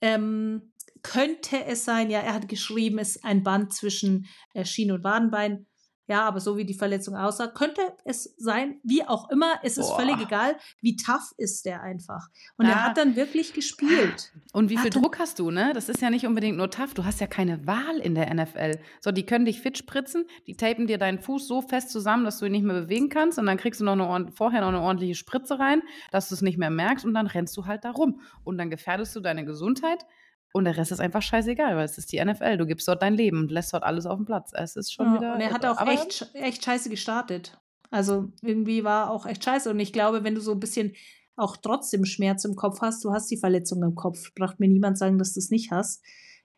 [0.00, 0.72] ähm,
[1.02, 5.04] könnte es sein, ja, er hat geschrieben, es ist ein Band zwischen äh, Schien- und
[5.04, 5.66] Wadenbein.
[6.08, 9.88] Ja, aber so wie die Verletzung aussah, könnte es sein, wie auch immer, es ist
[9.88, 10.00] Boah.
[10.00, 12.28] völlig egal, wie tough ist der einfach.
[12.56, 12.72] Und ja.
[12.72, 14.32] er hat dann wirklich gespielt.
[14.54, 15.72] Und wie viel Druck hast du, ne?
[15.74, 18.80] Das ist ja nicht unbedingt nur tough, du hast ja keine Wahl in der NFL.
[19.00, 22.38] So, die können dich fit spritzen, die tapen dir deinen Fuß so fest zusammen, dass
[22.38, 24.80] du ihn nicht mehr bewegen kannst und dann kriegst du noch eine, vorher noch eine
[24.80, 27.90] ordentliche Spritze rein, dass du es nicht mehr merkst und dann rennst du halt da
[27.90, 28.22] rum.
[28.44, 30.06] Und dann gefährdest du deine Gesundheit
[30.52, 32.56] und der Rest ist einfach scheißegal, weil es ist die NFL.
[32.56, 34.52] Du gibst dort dein Leben und lässt dort alles auf dem Platz.
[34.54, 35.34] Es ist schon ja, wieder.
[35.34, 37.58] Und er hat auch echt, echt scheiße gestartet.
[37.90, 39.70] Also irgendwie war auch echt scheiße.
[39.70, 40.94] Und ich glaube, wenn du so ein bisschen
[41.36, 44.34] auch trotzdem Schmerz im Kopf hast, du hast die Verletzung im Kopf.
[44.34, 46.02] Braucht mir niemand sagen, dass du es nicht hast.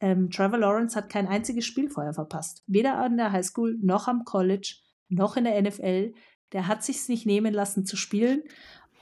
[0.01, 2.63] Ähm, Trevor Lawrence hat kein einziges Spiel vorher verpasst.
[2.67, 4.77] Weder an der Highschool noch am College
[5.09, 6.15] noch in der NFL.
[6.53, 8.43] Der hat sich's nicht nehmen lassen zu spielen.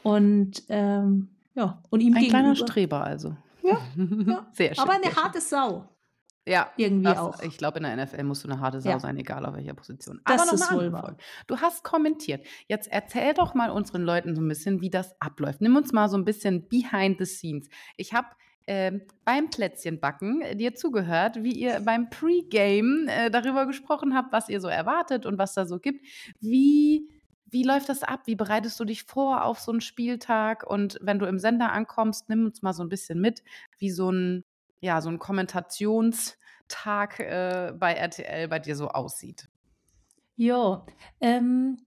[0.03, 3.37] Und ähm, ja, und ihm Ein kleiner Streber also.
[3.69, 3.79] Ja,
[4.27, 4.47] ja.
[4.53, 4.85] sehr schön.
[4.85, 5.89] Aber eine harte Sau.
[6.49, 7.43] Ja, irgendwie das, auch.
[7.43, 8.99] Ich glaube, in der NFL musst du eine harte Sau ja.
[8.99, 10.21] sein, egal auf welcher Position.
[10.25, 11.17] Das Aber ist wohl wahr.
[11.47, 12.47] Du hast kommentiert.
[12.69, 15.61] Jetzt erzähl doch mal unseren Leuten so ein bisschen, wie das abläuft.
[15.61, 17.69] Nimm uns mal so ein bisschen behind the scenes.
[17.99, 18.29] Ich habe
[18.65, 24.63] äh, beim Plätzchenbacken dir zugehört, wie ihr beim Pre-Game äh, darüber gesprochen habt, was ihr
[24.63, 26.07] so erwartet und was da so gibt.
[26.41, 27.11] Wie
[27.51, 28.23] wie läuft das ab?
[28.27, 30.69] Wie bereitest du dich vor auf so einen Spieltag?
[30.69, 33.43] Und wenn du im Sender ankommst, nimm uns mal so ein bisschen mit,
[33.79, 34.45] wie so ein,
[34.81, 39.49] ja, so ein Kommentationstag äh, bei RTL bei dir so aussieht.
[40.37, 40.87] Ja,
[41.21, 41.79] ähm,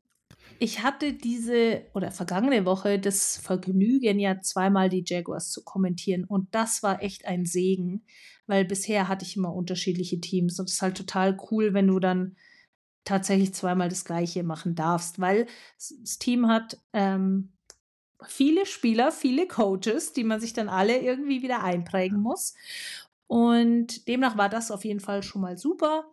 [0.60, 6.26] ich hatte diese oder vergangene Woche das Vergnügen, ja zweimal die Jaguars zu kommentieren.
[6.26, 8.04] Und das war echt ein Segen,
[8.48, 10.60] weil bisher hatte ich immer unterschiedliche Teams.
[10.60, 12.36] Und es ist halt total cool, wenn du dann
[13.04, 15.48] tatsächlich zweimal das Gleiche machen darfst, weil
[15.78, 17.52] das Team hat ähm,
[18.28, 22.54] viele Spieler, viele Coaches, die man sich dann alle irgendwie wieder einprägen muss.
[23.28, 26.06] Und demnach war das auf jeden Fall schon mal super.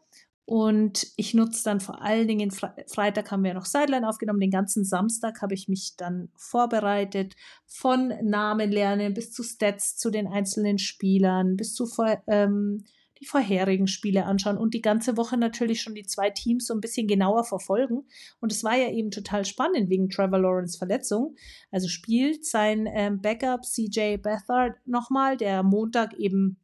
[0.44, 4.50] Und ich nutze dann vor allen Dingen, Fre Freitag haben wir noch Sideline aufgenommen, den
[4.50, 7.36] ganzen Samstag habe ich mich dann vorbereitet,
[7.66, 11.86] von Namen lernen bis zu Stats zu den einzelnen Spielern, bis zu
[12.28, 12.84] ähm,
[13.20, 16.80] die vorherigen Spiele anschauen und die ganze Woche natürlich schon die zwei Teams so ein
[16.80, 18.06] bisschen genauer verfolgen.
[18.40, 21.36] Und es war ja eben total spannend wegen Trevor Lawrence Verletzung.
[21.70, 26.58] Also spielt sein ähm, Backup CJ Beathard nochmal, der Montag eben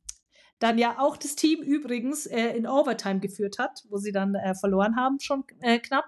[0.61, 4.55] dann ja auch das Team übrigens äh, in Overtime geführt hat, wo sie dann äh,
[4.55, 6.07] verloren haben, schon äh, knapp.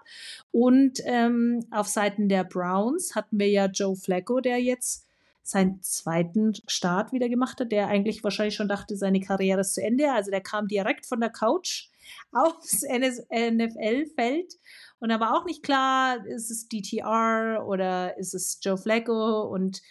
[0.51, 5.06] Und ähm, auf Seiten der Browns hatten wir ja Joe Flacco, der jetzt
[5.49, 9.83] seinen zweiten Start wieder gemacht hat, der eigentlich wahrscheinlich schon dachte, seine Karriere ist zu
[9.83, 10.13] Ende.
[10.13, 11.89] Also der kam direkt von der Couch
[12.33, 14.55] aufs NFL-Feld
[14.99, 19.83] und da war auch nicht klar, ist es DTR oder ist es Joe Flacco und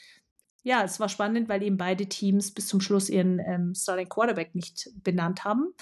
[0.64, 4.56] ja, es war spannend, weil eben beide Teams bis zum Schluss ihren ähm, Starting Quarterback
[4.56, 5.76] nicht benannt haben.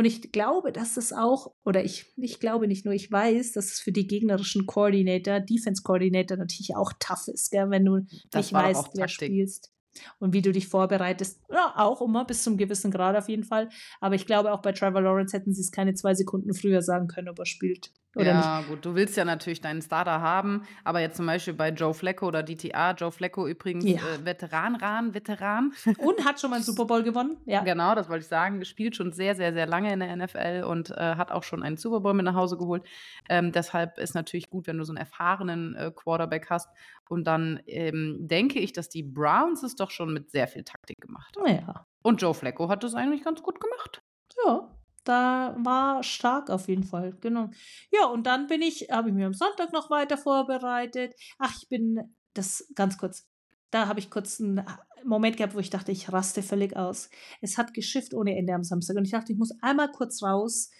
[0.00, 3.66] Und ich glaube, dass es auch, oder ich, ich glaube nicht nur, ich weiß, dass
[3.66, 8.46] es für die gegnerischen Coordinator, Defense Coordinator natürlich auch tough ist, gell, wenn du das
[8.46, 9.70] nicht weißt, wer spielst
[10.18, 11.42] und wie du dich vorbereitest.
[11.52, 13.68] Ja, auch immer bis zum gewissen Grad auf jeden Fall.
[14.00, 17.06] Aber ich glaube, auch bei Trevor Lawrence hätten sie es keine zwei Sekunden früher sagen
[17.06, 17.92] können, ob er spielt.
[18.16, 18.68] Oder ja, nicht.
[18.68, 22.26] gut, du willst ja natürlich deinen Starter haben, aber jetzt zum Beispiel bei Joe Flacco
[22.26, 23.98] oder DTA, Joe Flacco übrigens ja.
[23.98, 25.72] äh, Veteran, Ran, Veteran.
[25.98, 27.62] Und hat schon mal einen Super Bowl gewonnen, ja.
[27.62, 30.90] Genau, das wollte ich sagen, spielt schon sehr, sehr, sehr lange in der NFL und
[30.90, 32.82] äh, hat auch schon einen Super Bowl mit nach Hause geholt.
[33.28, 36.68] Ähm, deshalb ist natürlich gut, wenn du so einen erfahrenen äh, Quarterback hast.
[37.08, 41.00] Und dann ähm, denke ich, dass die Browns es doch schon mit sehr viel Taktik
[41.00, 41.54] gemacht haben.
[41.54, 41.86] Ja.
[42.02, 44.02] Und Joe Flacco hat das eigentlich ganz gut gemacht.
[44.44, 44.70] Ja,
[45.04, 47.50] da war stark auf jeden Fall, genau.
[47.90, 51.14] Ja, und dann bin ich, habe ich mir am Sonntag noch weiter vorbereitet.
[51.38, 53.26] Ach, ich bin, das ganz kurz,
[53.70, 54.64] da habe ich kurz einen
[55.04, 57.10] Moment gehabt, wo ich dachte, ich raste völlig aus.
[57.40, 60.70] Es hat geschifft ohne Ende am Samstag und ich dachte, ich muss einmal kurz raus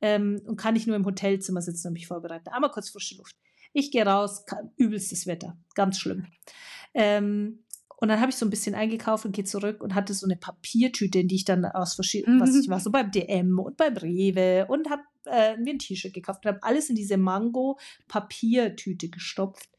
[0.00, 2.48] ähm, und kann nicht nur im Hotelzimmer sitzen und mich vorbereiten.
[2.48, 3.36] Einmal kurz frische Luft.
[3.72, 4.44] Ich gehe raus,
[4.76, 6.26] übelstes Wetter, ganz schlimm.
[6.94, 7.65] Ähm,
[7.96, 10.36] und dann habe ich so ein bisschen eingekauft und gehe zurück und hatte so eine
[10.36, 12.42] Papiertüte, in die ich dann aus verschiedenen, mhm.
[12.42, 16.12] was ich war, so beim DM und beim Rewe und habe äh, mir ein T-Shirt
[16.12, 19.70] gekauft und habe alles in diese Mango-Papiertüte gestopft.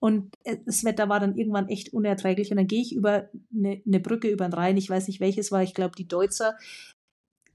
[0.00, 2.50] Und äh, das Wetter war dann irgendwann echt unerträglich.
[2.50, 5.52] Und dann gehe ich über eine, eine Brücke über den Rhein, ich weiß nicht welches
[5.52, 6.56] war, ich glaube die Deutzer,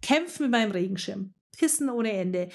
[0.02, 1.34] kämpfe mit meinem Regenschirm.
[1.58, 2.49] Pissen ohne Ende.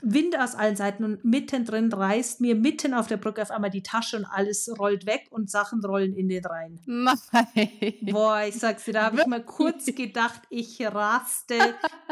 [0.00, 3.82] Wind aus allen Seiten und mittendrin reißt mir mitten auf der Brücke auf einmal die
[3.82, 6.80] Tasche und alles rollt weg und Sachen rollen in den Rhein.
[6.86, 7.94] Nein.
[8.02, 11.56] Boah, ich sag's dir, da habe ich mal kurz gedacht, ich raste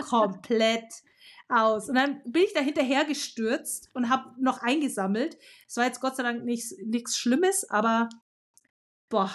[0.09, 0.85] komplett
[1.49, 1.89] aus.
[1.89, 5.37] Und dann bin ich da hinterher gestürzt und habe noch eingesammelt.
[5.67, 8.09] Es war jetzt Gott sei Dank nichts Schlimmes, aber
[9.09, 9.31] boah,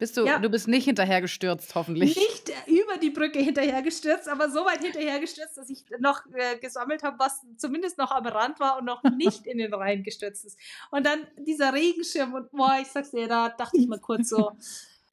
[0.00, 0.38] bist du, ja.
[0.38, 2.16] du bist nicht hinterhergestürzt, hoffentlich.
[2.16, 7.18] Nicht über die Brücke hinterhergestürzt, aber so weit hinterhergestürzt, dass ich noch äh, gesammelt habe,
[7.18, 10.58] was zumindest noch am Rand war und noch nicht in den Rhein gestürzt ist.
[10.90, 14.52] Und dann dieser Regenschirm und boah, ich sag's dir, da dachte ich mal kurz so,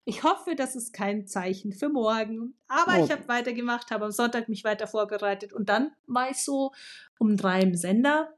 [0.06, 2.54] ich hoffe, das ist kein Zeichen für morgen.
[2.70, 3.04] Aber oh.
[3.04, 6.72] ich habe weitergemacht, habe am Sonntag mich weiter vorbereitet und dann war ich so
[7.20, 8.34] um drei im Sender.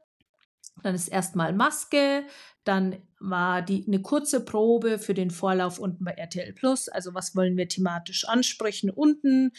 [0.82, 2.24] Dann ist erstmal Maske,
[2.64, 6.88] dann war die eine kurze Probe für den Vorlauf unten bei RTL Plus.
[6.88, 9.52] Also was wollen wir thematisch ansprechen unten?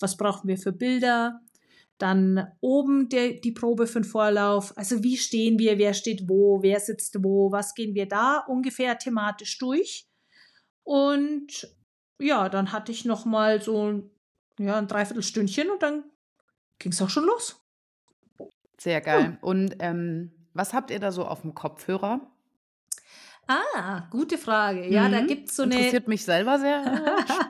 [0.00, 1.40] Was brauchen wir für Bilder?
[1.98, 4.76] Dann oben der, die Probe für den Vorlauf.
[4.76, 5.78] Also wie stehen wir?
[5.78, 6.60] Wer steht wo?
[6.62, 7.52] Wer sitzt wo?
[7.52, 10.08] Was gehen wir da ungefähr thematisch durch?
[10.82, 11.68] Und
[12.18, 14.10] ja, dann hatte ich noch mal so
[14.58, 16.04] ja, ein Dreiviertelstündchen und dann
[16.78, 17.60] ging es auch schon los.
[18.78, 19.38] Sehr geil.
[19.40, 19.50] Oh.
[19.50, 22.20] Und ähm, was habt ihr da so auf dem Kopfhörer?
[23.46, 24.88] Ah, gute Frage.
[24.88, 25.12] Ja, mhm.
[25.12, 25.74] da gibt es so eine.
[25.74, 27.02] Interessiert mich selber sehr,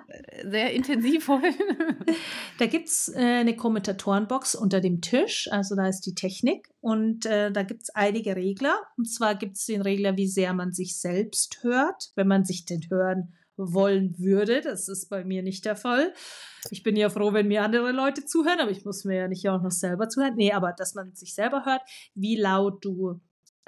[0.50, 1.54] sehr intensiv heute.
[2.58, 5.48] da gibt es äh, eine Kommentatorenbox unter dem Tisch.
[5.52, 8.74] Also da ist die Technik und äh, da gibt es einige Regler.
[8.96, 12.64] Und zwar gibt es den Regler, wie sehr man sich selbst hört, wenn man sich
[12.64, 14.60] den hören wollen würde.
[14.60, 16.12] Das ist bei mir nicht der Fall.
[16.70, 19.48] Ich bin ja froh, wenn mir andere Leute zuhören, aber ich muss mir ja nicht
[19.48, 20.34] auch noch selber zuhören.
[20.36, 21.82] Nee, aber dass man sich selber hört,
[22.14, 23.20] wie laut du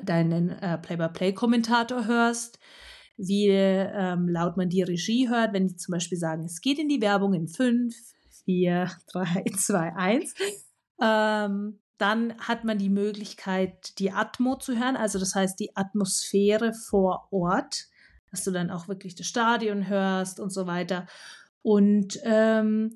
[0.02, 2.58] deinen äh, Play-by-Play-Kommentator hörst,
[3.16, 6.88] wie ähm, laut man die Regie hört, wenn die zum Beispiel sagen, es geht in
[6.88, 7.94] die Werbung in 5,
[8.44, 10.34] 4, 3, 2, 1.
[11.00, 16.74] Ähm, dann hat man die Möglichkeit, die Atmo zu hören, also das heißt die Atmosphäre
[16.74, 17.86] vor Ort,
[18.36, 21.06] dass du dann auch wirklich das Stadion hörst und so weiter.
[21.62, 22.94] Und ähm,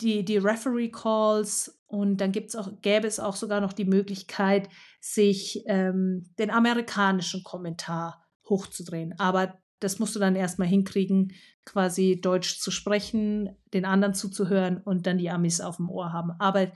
[0.00, 4.68] die, die Referee Calls und dann gibt's auch, gäbe es auch sogar noch die Möglichkeit,
[5.00, 9.14] sich ähm, den amerikanischen Kommentar hochzudrehen.
[9.18, 11.32] Aber das musst du dann erstmal hinkriegen,
[11.64, 16.32] quasi Deutsch zu sprechen, den anderen zuzuhören und dann die Amis auf dem Ohr haben.
[16.40, 16.72] Aber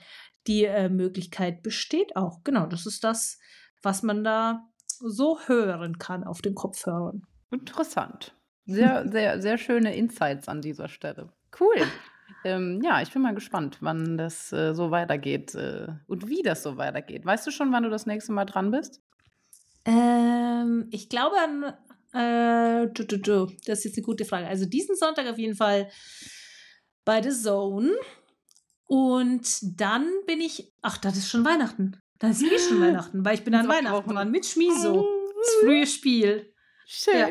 [0.46, 2.44] die äh, Möglichkeit besteht auch.
[2.44, 3.38] Genau, das ist das,
[3.82, 7.26] was man da so hören kann auf den Kopfhörern.
[7.54, 8.34] Interessant.
[8.66, 11.32] Sehr, sehr, sehr schöne Insights an dieser Stelle.
[11.58, 11.86] Cool.
[12.44, 16.62] Ähm, ja, ich bin mal gespannt, wann das äh, so weitergeht äh, und wie das
[16.62, 17.24] so weitergeht.
[17.24, 19.00] Weißt du schon, wann du das nächste Mal dran bist?
[19.84, 21.74] Ähm, ich glaube an.
[22.12, 23.46] Äh, du, du, du.
[23.66, 24.46] Das ist jetzt eine gute Frage.
[24.46, 25.90] Also diesen Sonntag auf jeden Fall
[27.04, 27.92] bei The Zone.
[28.86, 30.72] Und dann bin ich.
[30.82, 31.98] Ach, das ist schon Weihnachten.
[32.18, 35.06] Das ist eh schon Weihnachten, weil ich bin an Weihnachten dran mit Schmiso.
[35.44, 36.54] Das frühe Spiel.
[36.86, 37.18] Schön.
[37.18, 37.28] Ja.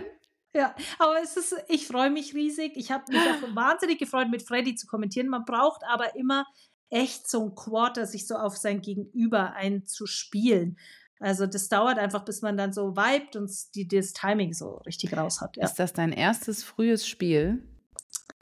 [0.54, 2.74] Ja, aber es ist, ich freue mich riesig.
[2.76, 5.28] Ich habe mich auch wahnsinnig gefreut, mit Freddy zu kommentieren.
[5.28, 6.46] Man braucht aber immer
[6.90, 10.78] echt so ein Quarter, sich so auf sein Gegenüber einzuspielen.
[11.20, 15.16] Also das dauert einfach, bis man dann so vibet und die, das Timing so richtig
[15.16, 15.58] raus hat.
[15.58, 15.64] Ja.
[15.64, 17.64] Ist das dein erstes frühes Spiel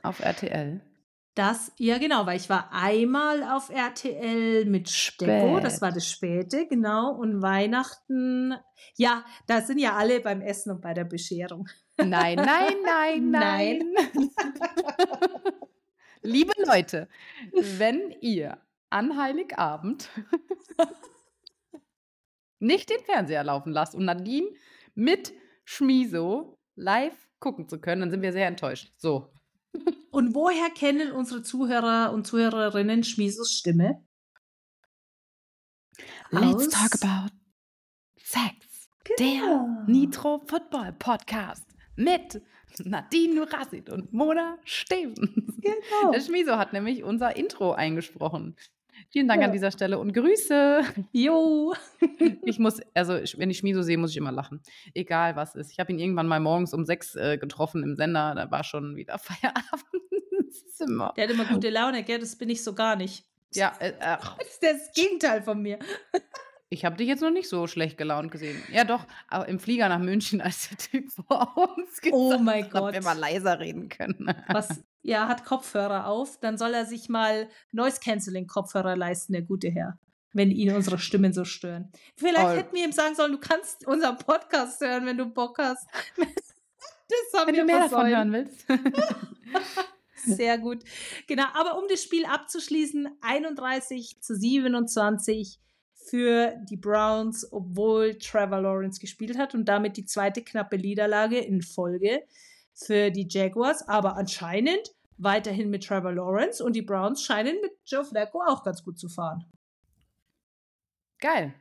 [0.01, 0.81] auf RTL?
[1.35, 6.67] Das, ja genau, weil ich war einmal auf RTL mit Stecko, das war das Späte,
[6.67, 8.53] genau, und Weihnachten,
[8.97, 11.69] ja, da sind ja alle beim Essen und bei der Bescherung.
[11.97, 13.95] Nein, nein, nein, nein.
[16.21, 17.07] Liebe Leute,
[17.51, 18.57] wenn ihr
[18.89, 20.09] an Heiligabend
[22.59, 24.47] nicht den Fernseher laufen lasst und Nadine
[24.93, 25.33] mit
[25.63, 28.93] Schmiso live gucken zu können, dann sind wir sehr enttäuscht.
[28.97, 29.33] So.
[30.11, 34.05] Und woher kennen unsere Zuhörer und Zuhörerinnen Schmisos Stimme?
[36.29, 37.33] Let's talk about
[38.17, 38.89] sex.
[39.03, 39.17] Genau.
[39.17, 41.70] Der Nitro Football Podcast
[42.03, 42.41] mit
[42.83, 45.59] Nadine Nurasid und Mona Stevens.
[45.61, 46.11] Genau.
[46.11, 48.55] Der Schmiso hat nämlich unser Intro eingesprochen.
[49.09, 49.47] Vielen Dank ja.
[49.47, 50.81] an dieser Stelle und Grüße.
[51.11, 51.73] Jo.
[52.43, 54.61] Ich muss, also wenn ich Schmiso sehe, muss ich immer lachen.
[54.93, 55.71] Egal was ist.
[55.71, 58.33] Ich habe ihn irgendwann mal morgens um sechs äh, getroffen im Sender.
[58.35, 59.85] Da war schon wieder Feierabend.
[61.15, 62.19] Der hat immer gute Laune, gell?
[62.19, 63.23] Das bin ich so gar nicht.
[63.53, 65.77] Ja, äh, äh, das ist das Gegenteil von mir.
[66.73, 68.63] Ich habe dich jetzt noch nicht so schlecht gelaunt gesehen.
[68.71, 72.63] Ja, doch, aber im Flieger nach München, als der Typ vor uns gesagt oh mein
[72.63, 72.93] hat, Gott.
[72.93, 74.33] wir mal leiser reden können.
[74.47, 79.41] Was, ja, hat Kopfhörer auf, dann soll er sich mal Noise Cancelling Kopfhörer leisten, der
[79.41, 79.99] gute Herr.
[80.31, 81.91] Wenn ihn unsere Stimmen so stören.
[82.15, 82.51] Vielleicht oh.
[82.51, 85.85] hätten wir ihm sagen sollen, du kannst unseren Podcast hören, wenn du Bock hast.
[87.33, 88.65] Das haben wenn wir du mehr davon hören willst.
[90.15, 90.81] Sehr gut.
[91.27, 95.59] Genau, aber um das Spiel abzuschließen, 31 zu 27
[96.09, 101.61] für die Browns, obwohl Trevor Lawrence gespielt hat und damit die zweite knappe Niederlage in
[101.61, 102.23] Folge
[102.73, 108.03] für die Jaguars, aber anscheinend weiterhin mit Trevor Lawrence und die Browns scheinen mit Joe
[108.03, 109.45] Flacco auch ganz gut zu fahren.
[111.19, 111.53] Geil.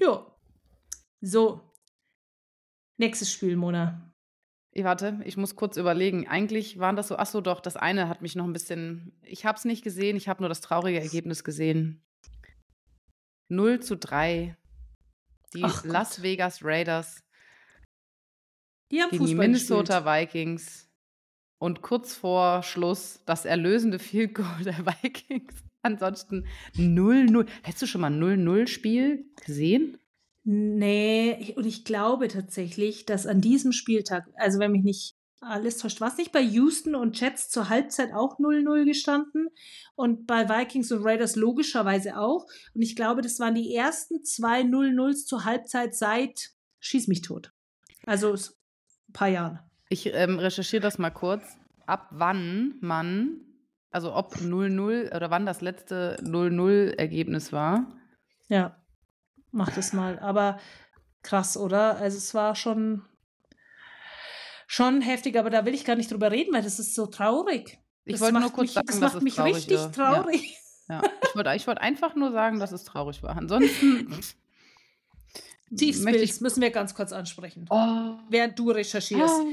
[0.00, 0.26] Jo.
[1.20, 1.60] So.
[2.98, 4.12] Nächstes Spiel, Mona.
[4.72, 6.28] Ich warte, ich muss kurz überlegen.
[6.28, 9.46] Eigentlich waren das so, ach so, doch, das eine hat mich noch ein bisschen, ich
[9.46, 12.02] habe es nicht gesehen, ich habe nur das traurige Ergebnis gesehen.
[13.48, 14.56] 0 zu 3.
[15.54, 16.22] Die Ach Las Gott.
[16.22, 17.22] Vegas Raiders
[18.90, 20.44] die haben gegen die Minnesota gespielt.
[20.44, 20.88] Vikings.
[21.58, 25.54] Und kurz vor Schluss das erlösende Field Goal der Vikings.
[25.82, 27.46] Ansonsten 0-0.
[27.62, 29.98] Hättest du schon mal 0-0-Spiel gesehen?
[30.44, 36.00] Nee, und ich glaube tatsächlich, dass an diesem Spieltag, also wenn mich nicht alles täuscht.
[36.00, 39.48] War es nicht bei Houston und Jets zur Halbzeit auch 0-0 gestanden?
[39.94, 42.46] Und bei Vikings und Raiders logischerweise auch.
[42.74, 47.52] Und ich glaube, das waren die ersten zwei 0-0s zur Halbzeit seit Schieß mich tot.
[48.06, 49.58] Also ein paar Jahren.
[49.88, 51.42] Ich ähm, recherchiere das mal kurz.
[51.86, 53.40] Ab wann man,
[53.90, 57.92] also ob 0-0 oder wann das letzte 0-0-Ergebnis war.
[58.48, 58.80] Ja,
[59.50, 60.18] mach das mal.
[60.18, 60.58] Aber
[61.22, 61.96] krass, oder?
[61.96, 63.02] Also es war schon
[64.66, 67.78] schon heftig, aber da will ich gar nicht drüber reden, weil das ist so traurig.
[68.04, 69.92] Ich wollte nur kurz mich, sagen, das macht mich richtig war.
[69.92, 70.56] traurig.
[70.88, 71.02] Ja.
[71.02, 71.10] ja.
[71.22, 73.36] Ich wollte ich wollt einfach nur sagen, dass es traurig war.
[73.36, 74.20] Ansonsten.
[75.76, 77.66] Chiefs Bills müssen wir ganz kurz ansprechen.
[77.70, 78.14] Oh.
[78.28, 79.34] Während du recherchierst.
[79.40, 79.46] Oh.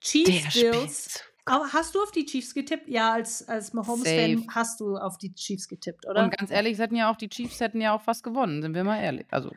[0.00, 1.20] Chiefs Bills.
[1.44, 2.88] Aber hast du auf die Chiefs getippt?
[2.88, 6.22] Ja, als, als Mahomes-Fan hast du auf die Chiefs getippt, oder?
[6.22, 8.84] Und ganz ehrlich, hätten ja auch die Chiefs hätten ja auch fast gewonnen, sind wir
[8.84, 9.26] mal ehrlich.
[9.30, 9.50] Also.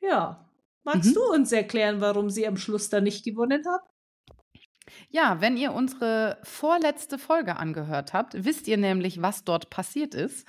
[0.00, 0.47] Ja,
[0.84, 1.14] Magst mhm.
[1.14, 3.84] du uns erklären, warum sie am Schluss da nicht gewonnen haben?
[5.10, 10.46] Ja, wenn ihr unsere vorletzte Folge angehört habt, wisst ihr nämlich, was dort passiert ist.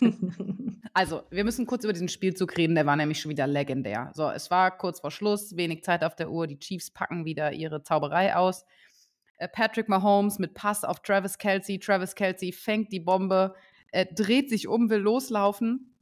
[0.92, 4.10] also, wir müssen kurz über diesen Spielzug reden, der war nämlich schon wieder legendär.
[4.14, 7.52] So, es war kurz vor Schluss, wenig Zeit auf der Uhr, die Chiefs packen wieder
[7.52, 8.64] ihre Zauberei aus.
[9.36, 11.78] Äh, Patrick Mahomes mit Pass auf Travis Kelsey.
[11.78, 13.54] Travis Kelsey fängt die Bombe,
[13.92, 15.94] äh, dreht sich um, will loslaufen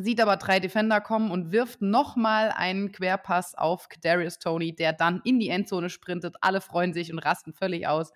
[0.00, 5.20] sieht aber drei Defender kommen und wirft nochmal einen Querpass auf Darius Tony, der dann
[5.24, 6.36] in die Endzone sprintet.
[6.40, 8.12] Alle freuen sich und rasten völlig aus,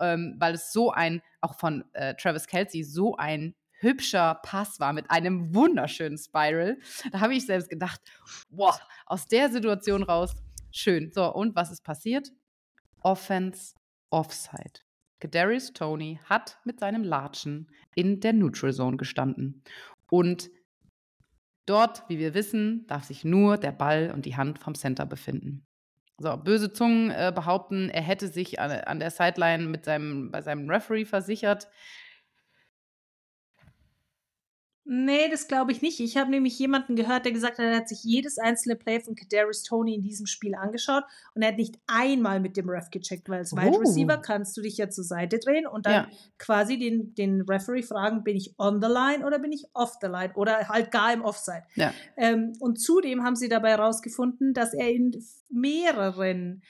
[0.00, 4.92] ähm, weil es so ein, auch von äh, Travis Kelsey, so ein hübscher Pass war
[4.92, 6.78] mit einem wunderschönen Spiral.
[7.12, 8.00] Da habe ich selbst gedacht,
[8.48, 10.34] boah, aus der Situation raus,
[10.70, 11.10] schön.
[11.12, 12.30] So, und was ist passiert?
[13.00, 13.74] Offense,
[14.10, 14.80] Offside.
[15.20, 19.62] Kadarius Tony hat mit seinem Latschen in der Neutral Zone gestanden.
[20.08, 20.50] Und
[21.66, 25.66] Dort, wie wir wissen, darf sich nur der Ball und die Hand vom Center befinden.
[26.18, 30.40] So, böse Zungen äh, behaupten, er hätte sich an, an der Sideline mit seinem, bei
[30.40, 31.68] seinem Referee versichert.
[34.88, 35.98] Nee, das glaube ich nicht.
[35.98, 39.16] Ich habe nämlich jemanden gehört, der gesagt hat, er hat sich jedes einzelne Play von
[39.16, 41.02] Kadarius Tony in diesem Spiel angeschaut
[41.34, 43.56] und er hat nicht einmal mit dem Ref gecheckt, weil als oh.
[43.56, 46.08] Wide Receiver kannst du dich ja zur Seite drehen und dann ja.
[46.38, 50.06] quasi den, den Referee fragen, bin ich on the line oder bin ich off the
[50.06, 51.64] line oder halt gar im Offside.
[51.74, 51.92] Ja.
[52.16, 55.10] Ähm, und zudem haben sie dabei herausgefunden, dass er in
[55.50, 56.62] mehreren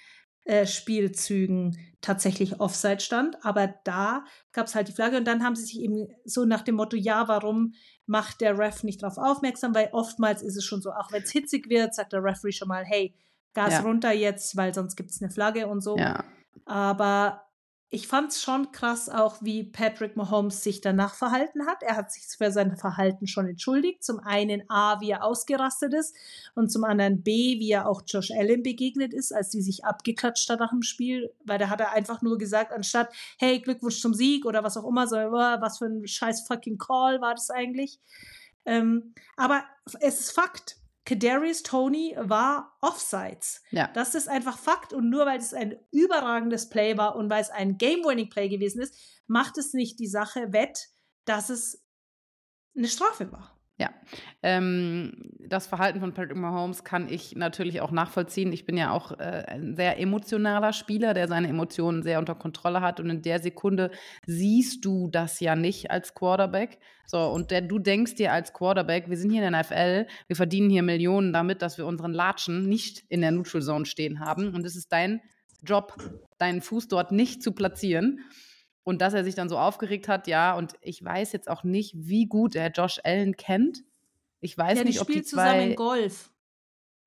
[0.46, 3.44] äh, Spielzügen tatsächlich Offside stand.
[3.44, 6.62] Aber da gab es halt die Flagge und dann haben sie sich eben so nach
[6.62, 7.74] dem Motto, ja, warum
[8.06, 9.74] macht der Ref nicht darauf aufmerksam?
[9.74, 12.68] Weil oftmals ist es schon so, auch wenn es hitzig wird, sagt der Referee schon
[12.68, 13.14] mal, hey,
[13.54, 13.80] Gas ja.
[13.80, 15.96] runter jetzt, weil sonst gibt es eine Flagge und so.
[15.96, 16.24] Ja.
[16.66, 17.45] Aber
[17.88, 21.84] ich fand es schon krass auch, wie Patrick Mahomes sich danach verhalten hat.
[21.84, 24.02] Er hat sich für sein Verhalten schon entschuldigt.
[24.02, 26.16] Zum einen A, wie er ausgerastet ist
[26.56, 30.50] und zum anderen B, wie er auch Josh Allen begegnet ist, als die sich abgeklatscht
[30.50, 34.14] hat nach dem Spiel, weil da hat er einfach nur gesagt, anstatt, hey, Glückwunsch zum
[34.14, 37.50] Sieg oder was auch immer, so, oh, was für ein scheiß fucking Call war das
[37.50, 38.00] eigentlich.
[38.64, 39.62] Ähm, aber
[40.00, 40.76] es ist Fakt.
[41.06, 43.62] Kadarius Tony war Offsides.
[43.70, 43.88] Ja.
[43.94, 44.92] Das ist einfach Fakt.
[44.92, 48.94] Und nur weil es ein überragendes Play war und weil es ein Game-Winning-Play gewesen ist,
[49.26, 50.88] macht es nicht die Sache wett,
[51.24, 51.82] dass es
[52.76, 53.55] eine Strafe war.
[53.78, 53.90] Ja,
[54.42, 58.50] ähm, das Verhalten von Patrick Mahomes kann ich natürlich auch nachvollziehen.
[58.52, 62.80] Ich bin ja auch äh, ein sehr emotionaler Spieler, der seine Emotionen sehr unter Kontrolle
[62.80, 63.00] hat.
[63.00, 63.90] Und in der Sekunde
[64.26, 66.78] siehst du das ja nicht als Quarterback.
[67.06, 70.36] So, und der, du denkst dir als Quarterback, wir sind hier in der NFL, wir
[70.36, 74.54] verdienen hier Millionen damit, dass wir unseren Latschen nicht in der Neutral Zone stehen haben.
[74.54, 75.20] Und es ist dein
[75.62, 75.98] Job,
[76.38, 78.20] deinen Fuß dort nicht zu platzieren.
[78.86, 81.92] Und dass er sich dann so aufgeregt hat, ja, und ich weiß jetzt auch nicht,
[81.96, 83.82] wie gut er Josh Allen kennt.
[84.38, 85.48] Ich weiß ja, nicht, ob die zwei.
[85.48, 86.30] zusammen Golf.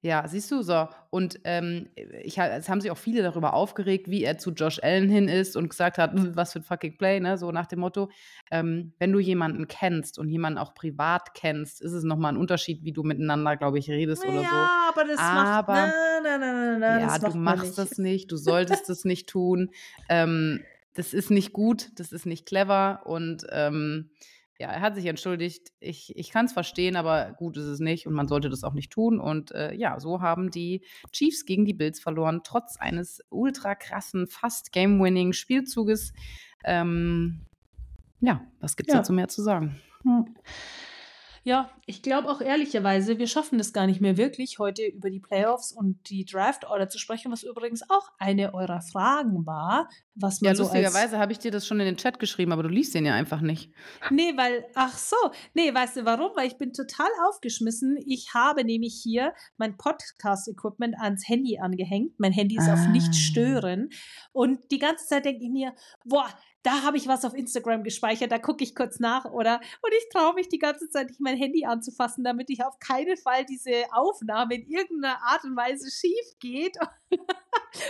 [0.01, 0.89] Ja, siehst du so.
[1.09, 5.07] Und ähm, ich, es haben sich auch viele darüber aufgeregt, wie er zu Josh Allen
[5.07, 7.37] hin ist und gesagt hat, hm, was für ein fucking Play, ne?
[7.37, 8.09] So nach dem Motto,
[8.51, 12.83] ähm, wenn du jemanden kennst und jemanden auch privat kennst, ist es nochmal ein Unterschied,
[12.83, 14.43] wie du miteinander, glaube ich, redest ja, oder so.
[14.43, 15.93] Ja, aber das aber, macht.
[16.23, 19.29] Na, na, na, na, ja, das du macht machst das nicht, du solltest das nicht
[19.29, 19.71] tun.
[20.09, 20.61] Ähm,
[20.93, 24.11] das ist nicht gut, das ist nicht clever und ähm,
[24.59, 25.71] ja, er hat sich entschuldigt.
[25.79, 28.73] Ich, ich kann es verstehen, aber gut ist es nicht und man sollte das auch
[28.73, 29.17] nicht tun.
[29.17, 30.83] Und äh, ja, so haben die
[31.13, 36.11] Chiefs gegen die Bills verloren, trotz eines ultra krassen, fast game-winning Spielzuges.
[36.65, 37.45] Ähm,
[38.19, 38.99] ja, was gibt es Ja.
[38.99, 39.79] dazu mehr zu sagen?
[40.03, 40.25] Hm.
[41.49, 45.19] Ja, ich glaube auch ehrlicherweise, wir schaffen es gar nicht mehr wirklich, heute über die
[45.19, 50.41] Playoffs und die Draft Order zu sprechen, was übrigens auch eine eurer Fragen war, was
[50.41, 52.69] man Ja, so lustigerweise habe ich dir das schon in den Chat geschrieben, aber du
[52.69, 53.71] liest den ja einfach nicht.
[54.11, 55.15] Nee, weil, ach so,
[55.55, 56.29] nee, weißt du warum?
[56.35, 57.97] Weil ich bin total aufgeschmissen.
[58.05, 62.19] Ich habe nämlich hier mein Podcast-Equipment ans Handy angehängt.
[62.19, 62.89] Mein Handy ist auf Ah.
[62.89, 63.89] nicht stören.
[64.33, 65.73] Und die ganze Zeit denke ich mir,
[66.05, 66.29] boah,
[66.63, 69.61] da habe ich was auf Instagram gespeichert, da gucke ich kurz nach, oder?
[69.81, 73.17] Und ich traue mich die ganze Zeit nicht, mein Handy anzufassen, damit ich auf keinen
[73.17, 76.77] Fall diese Aufnahme in irgendeiner Art und Weise schief geht.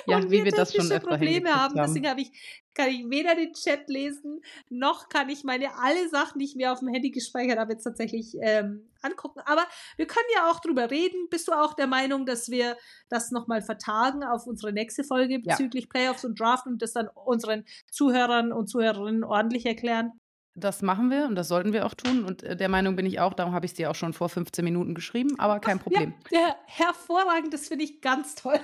[0.06, 1.80] Ja, und wie wir das schon öfter Probleme haben.
[1.80, 1.88] haben.
[1.88, 2.32] Deswegen habe ich,
[2.80, 6.72] kann ich weder den Chat lesen, noch kann ich meine alle Sachen, die ich mir
[6.72, 9.42] auf dem Handy gespeichert habe, jetzt tatsächlich ähm, angucken.
[9.46, 9.66] Aber
[9.98, 11.28] wir können ja auch drüber reden.
[11.30, 12.78] Bist du auch der Meinung, dass wir
[13.10, 15.56] das nochmal vertagen auf unsere nächste Folge Ja.
[15.56, 20.14] bezüglich Playoffs und Draft und das dann unseren Zuhörern und Zuhörerinnen ordentlich erklären?
[20.56, 22.24] Das machen wir und das sollten wir auch tun.
[22.24, 24.30] Und äh, der Meinung bin ich auch, darum habe ich es dir auch schon vor
[24.30, 26.14] 15 Minuten geschrieben, aber kein Problem.
[26.32, 28.60] Ja, ja, hervorragend, das finde ich ganz toll.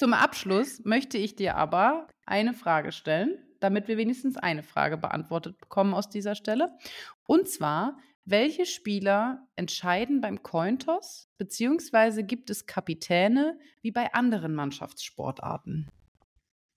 [0.00, 5.58] Zum Abschluss möchte ich dir aber eine Frage stellen, damit wir wenigstens eine Frage beantwortet
[5.58, 6.74] bekommen aus dieser Stelle.
[7.26, 15.90] Und zwar, welche Spieler entscheiden beim Cointoss, beziehungsweise gibt es Kapitäne wie bei anderen Mannschaftssportarten?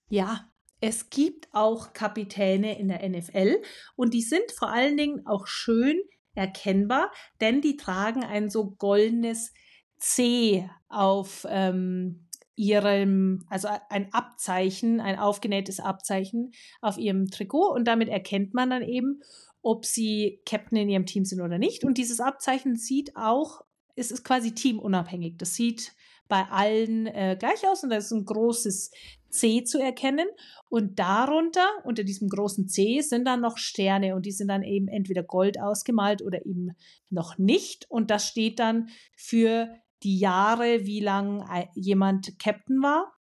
[0.09, 0.49] Ja,
[0.82, 3.61] es gibt auch Kapitäne in der NFL
[3.95, 5.95] und die sind vor allen Dingen auch schön
[6.36, 7.09] erkennbar,
[7.39, 9.53] denn die tragen ein so goldenes
[9.97, 16.51] C auf ähm, ihrem, also ein Abzeichen, ein aufgenähtes Abzeichen
[16.82, 19.22] auf ihrem Trikot und damit erkennt man dann eben,
[19.62, 21.84] ob sie Captain in ihrem Team sind oder nicht.
[21.84, 23.62] Und dieses Abzeichen sieht auch,
[23.95, 25.38] es ist quasi teamunabhängig.
[25.38, 25.93] Das sieht
[26.28, 28.91] bei allen äh, gleich aus und da ist ein großes
[29.30, 30.28] C zu erkennen.
[30.70, 34.88] Und darunter, unter diesem großen C, sind dann noch Sterne und die sind dann eben
[34.88, 36.72] entweder gold ausgemalt oder eben
[37.10, 37.89] noch nicht.
[37.89, 39.70] Und das steht dann für
[40.04, 43.14] die Jahre, wie lang ei- jemand Captain war.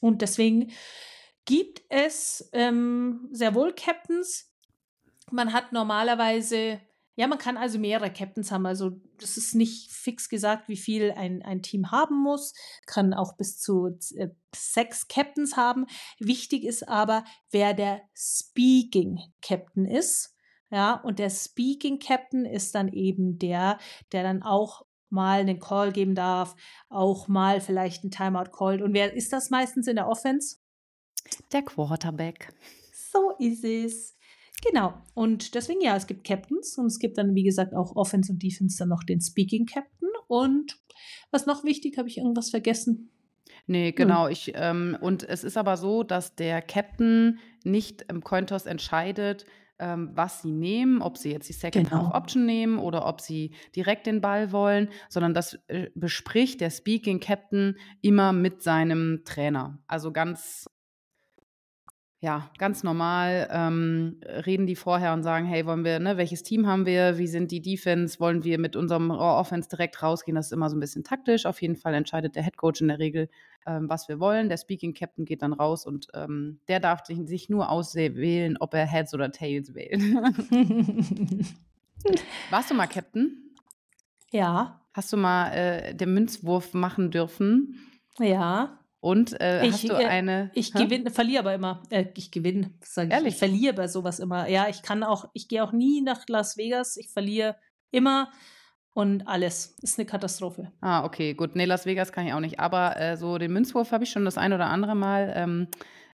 [0.00, 0.70] Und deswegen
[1.44, 4.52] gibt es ähm, sehr wohl Captains.
[5.30, 6.80] Man hat normalerweise,
[7.16, 8.66] ja, man kann also mehrere Captains haben.
[8.66, 12.54] Also das ist nicht fix gesagt, wie viel ein, ein Team haben muss.
[12.86, 15.86] Kann auch bis zu äh, sechs Captains haben.
[16.18, 20.34] Wichtig ist aber, wer der Speaking Captain ist.
[20.70, 23.78] Ja, und der Speaking Captain ist dann eben der,
[24.12, 26.54] der dann auch mal einen Call geben darf,
[26.88, 28.82] auch mal vielleicht einen Timeout callt.
[28.82, 30.56] Und wer ist das meistens in der Offense?
[31.52, 32.54] Der Quarterback.
[33.12, 34.16] So ist es.
[34.64, 34.94] Genau.
[35.14, 38.42] Und deswegen, ja, es gibt Captains und es gibt dann, wie gesagt, auch Offense und
[38.42, 40.08] Defense dann noch den Speaking Captain.
[40.26, 40.78] Und
[41.30, 43.10] was noch wichtig, habe ich irgendwas vergessen?
[43.66, 44.28] Nee, genau.
[44.28, 49.44] Ich, ähm, und es ist aber so, dass der Captain nicht im Cointoss entscheidet,
[49.78, 52.06] ähm, was sie nehmen, ob sie jetzt die Second Genau.
[52.06, 56.70] Half Option nehmen oder ob sie direkt den Ball wollen, sondern das äh, bespricht der
[56.70, 59.78] Speaking Captain immer mit seinem Trainer.
[59.86, 60.68] Also ganz,
[62.20, 66.66] ja, ganz normal ähm, reden die vorher und sagen, hey, wollen wir, ne, welches Team
[66.66, 70.46] haben wir, wie sind die Defense, wollen wir mit unserem Raw Offense direkt rausgehen, das
[70.46, 71.46] ist immer so ein bisschen taktisch.
[71.46, 73.28] Auf jeden Fall entscheidet der Head Coach in der Regel,
[73.66, 74.48] ähm, was wir wollen.
[74.48, 78.74] Der Speaking Captain geht dann raus und ähm, der darf sich, sich nur auswählen, ob
[78.74, 80.02] er Heads oder Tails wählt.
[82.50, 83.54] Warst du mal Captain?
[84.30, 87.78] ja, Hast du mal äh, den Münzwurf machen dürfen?
[88.18, 88.77] ja.
[89.00, 90.50] Und äh, Ich, hast du äh, eine.
[90.54, 90.84] Ich Hä?
[90.84, 91.82] gewinne, verliere aber immer.
[91.90, 93.14] Äh, ich gewinne, sage ich.
[93.14, 93.34] Ehrlich?
[93.34, 94.48] Ich verliere bei sowas immer.
[94.48, 96.96] Ja, ich kann auch, ich gehe auch nie nach Las Vegas.
[96.96, 97.56] Ich verliere
[97.90, 98.30] immer
[98.94, 99.76] und alles.
[99.82, 100.72] Ist eine Katastrophe.
[100.80, 101.54] Ah, okay, gut.
[101.54, 102.58] Nee, Las Vegas kann ich auch nicht.
[102.58, 105.68] Aber äh, so den Münzwurf habe ich schon das ein oder andere Mal ähm,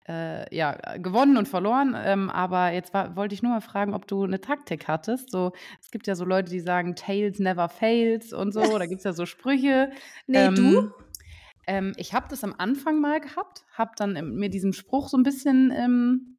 [0.09, 1.97] äh, ja, gewonnen und verloren.
[1.99, 5.31] Ähm, aber jetzt war, wollte ich nur mal fragen, ob du eine Taktik hattest.
[5.31, 5.53] So,
[5.83, 8.61] es gibt ja so Leute, die sagen, Tails never fails und so.
[8.79, 9.91] Da gibt es ja so Sprüche.
[10.31, 10.91] Nee, ähm, du?
[11.69, 15.19] Ähm, ich habe das am Anfang mal gehabt, habe dann ähm, mir diesen Spruch so
[15.19, 16.39] ein bisschen ähm,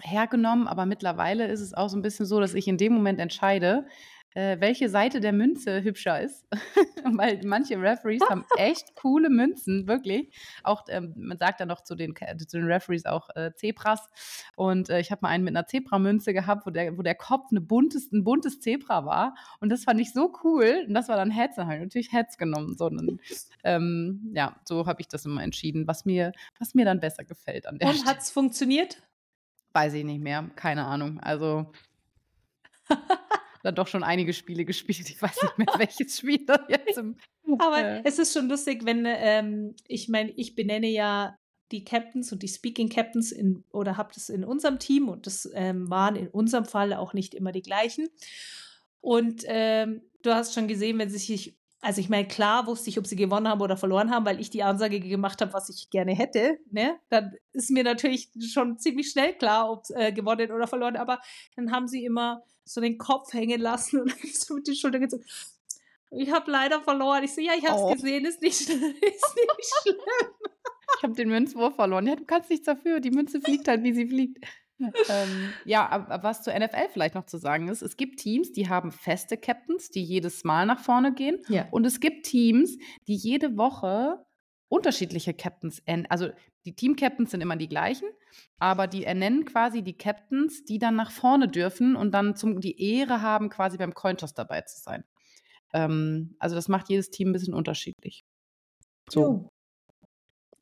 [0.00, 3.18] hergenommen, aber mittlerweile ist es auch so ein bisschen so, dass ich in dem Moment
[3.18, 3.86] entscheide,
[4.34, 6.46] äh, welche Seite der Münze hübscher ist.
[7.04, 10.30] Weil manche Referees haben echt coole Münzen, wirklich.
[10.62, 14.08] Auch, ähm, man sagt dann noch zu den, zu den Referees auch äh, Zebras.
[14.56, 17.46] Und äh, ich habe mal einen mit einer Zebramünze gehabt, wo der, wo der Kopf
[17.50, 19.34] eine buntes, ein buntes Zebra war.
[19.60, 20.84] Und das fand ich so cool.
[20.86, 21.56] Und das war dann Heads.
[21.56, 22.76] Dann habe ich natürlich Heads genommen.
[22.76, 23.20] So, dann,
[23.64, 27.66] ähm, ja, so habe ich das immer entschieden, was mir, was mir dann besser gefällt
[27.66, 29.02] an der Und hat es funktioniert?
[29.72, 30.50] Weiß ich nicht mehr.
[30.54, 31.18] Keine Ahnung.
[31.20, 31.72] Also
[33.62, 35.08] dann doch schon einige Spiele gespielt.
[35.08, 37.16] Ich weiß nicht mehr, welches Spiel das jetzt im.
[37.58, 41.36] Aber äh, es ist schon lustig, wenn, ähm, ich meine, ich benenne ja
[41.70, 45.50] die Captains und die Speaking Captains in, oder habe das in unserem Team und das
[45.54, 48.08] ähm, waren in unserem Fall auch nicht immer die gleichen.
[49.00, 52.98] Und ähm, du hast schon gesehen, wenn sie sich, also ich meine, klar wusste ich,
[52.98, 55.90] ob sie gewonnen haben oder verloren haben, weil ich die Ansage gemacht habe, was ich
[55.90, 56.58] gerne hätte.
[56.70, 56.96] Ne?
[57.10, 60.96] Dann ist mir natürlich schon ziemlich schnell klar, ob äh, gewonnen oder verloren.
[60.96, 61.20] Aber
[61.56, 65.24] dann haben sie immer so den Kopf hängen lassen und so mit den Schultern gezogen.
[66.12, 67.24] Ich habe leider verloren.
[67.24, 67.92] Ich so, ja, ich habe es Oh.
[67.94, 68.94] gesehen, ist nicht, ist nicht
[69.82, 69.96] schlimm.
[70.98, 72.06] ich habe den Münzwurf verloren.
[72.06, 73.00] Ja, du kannst nichts dafür.
[73.00, 74.44] Die Münze fliegt halt, wie sie fliegt.
[75.08, 78.68] Ähm, ja, aber was zur NFL vielleicht noch zu sagen ist, es gibt Teams, die
[78.68, 81.38] haben feste Captains, die jedes Mal nach vorne gehen.
[81.48, 81.68] Ja.
[81.70, 82.76] Und es gibt Teams,
[83.06, 84.24] die jede Woche
[84.68, 86.06] unterschiedliche Captains ernennen.
[86.08, 86.30] Also
[86.64, 88.08] die Team-Captains sind immer die gleichen,
[88.58, 92.80] aber die ernennen quasi die Captains, die dann nach vorne dürfen und dann zum, die
[92.80, 95.04] Ehre haben, quasi beim Cointoss dabei zu sein.
[95.74, 98.24] Ähm, also das macht jedes Team ein bisschen unterschiedlich.
[99.10, 99.50] So,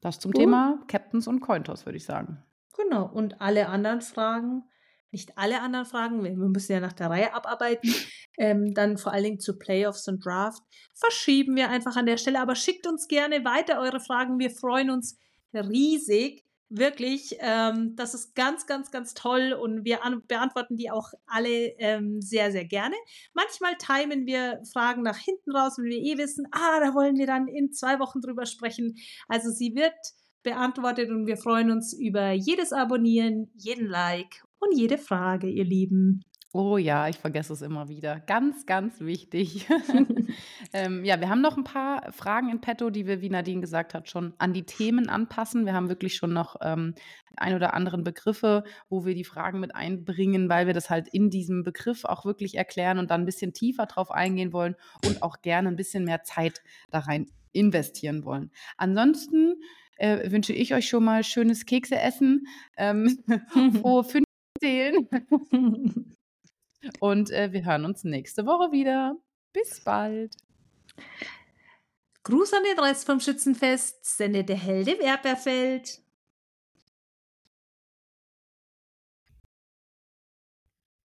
[0.01, 0.41] das zum Gut.
[0.41, 2.43] Thema Captains und Cointoss, würde ich sagen.
[2.83, 3.11] Genau.
[3.13, 4.65] Und alle anderen Fragen,
[5.11, 7.93] nicht alle anderen Fragen, wir müssen ja nach der Reihe abarbeiten,
[8.39, 10.63] ähm, dann vor allen Dingen zu Playoffs und Draft,
[10.95, 12.41] verschieben wir einfach an der Stelle.
[12.41, 14.39] Aber schickt uns gerne weiter eure Fragen.
[14.39, 15.19] Wir freuen uns
[15.53, 16.45] riesig.
[16.73, 21.75] Wirklich, ähm, das ist ganz, ganz, ganz toll und wir an beantworten die auch alle
[21.79, 22.95] ähm, sehr, sehr gerne.
[23.35, 27.27] Manchmal timen wir Fragen nach hinten raus, wenn wir eh wissen, ah, da wollen wir
[27.27, 28.95] dann in zwei Wochen drüber sprechen.
[29.27, 29.97] Also sie wird
[30.43, 36.23] beantwortet und wir freuen uns über jedes Abonnieren, jeden Like und jede Frage, ihr Lieben.
[36.53, 38.19] Oh ja, ich vergesse es immer wieder.
[38.19, 39.69] Ganz, ganz wichtig.
[40.73, 43.95] ähm, ja, wir haben noch ein paar Fragen in petto, die wir, wie Nadine gesagt
[43.95, 45.65] hat, schon an die Themen anpassen.
[45.65, 46.97] Wir haben wirklich schon noch ähm,
[47.37, 51.31] ein oder anderen Begriffe, wo wir die Fragen mit einbringen, weil wir das halt in
[51.31, 54.75] diesem Begriff auch wirklich erklären und dann ein bisschen tiefer drauf eingehen wollen
[55.07, 58.51] und auch gerne ein bisschen mehr Zeit da rein investieren wollen.
[58.77, 59.55] Ansonsten
[60.01, 62.47] äh, wünsche ich euch schon mal schönes Kekse essen,
[62.77, 63.19] ähm,
[63.81, 65.09] frohe 15
[66.99, 69.17] und äh, wir hören uns nächste Woche wieder.
[69.53, 70.37] Bis bald.
[72.23, 76.03] Gruß an den Rest vom Schützenfest, sendet der Helde Werberfeld.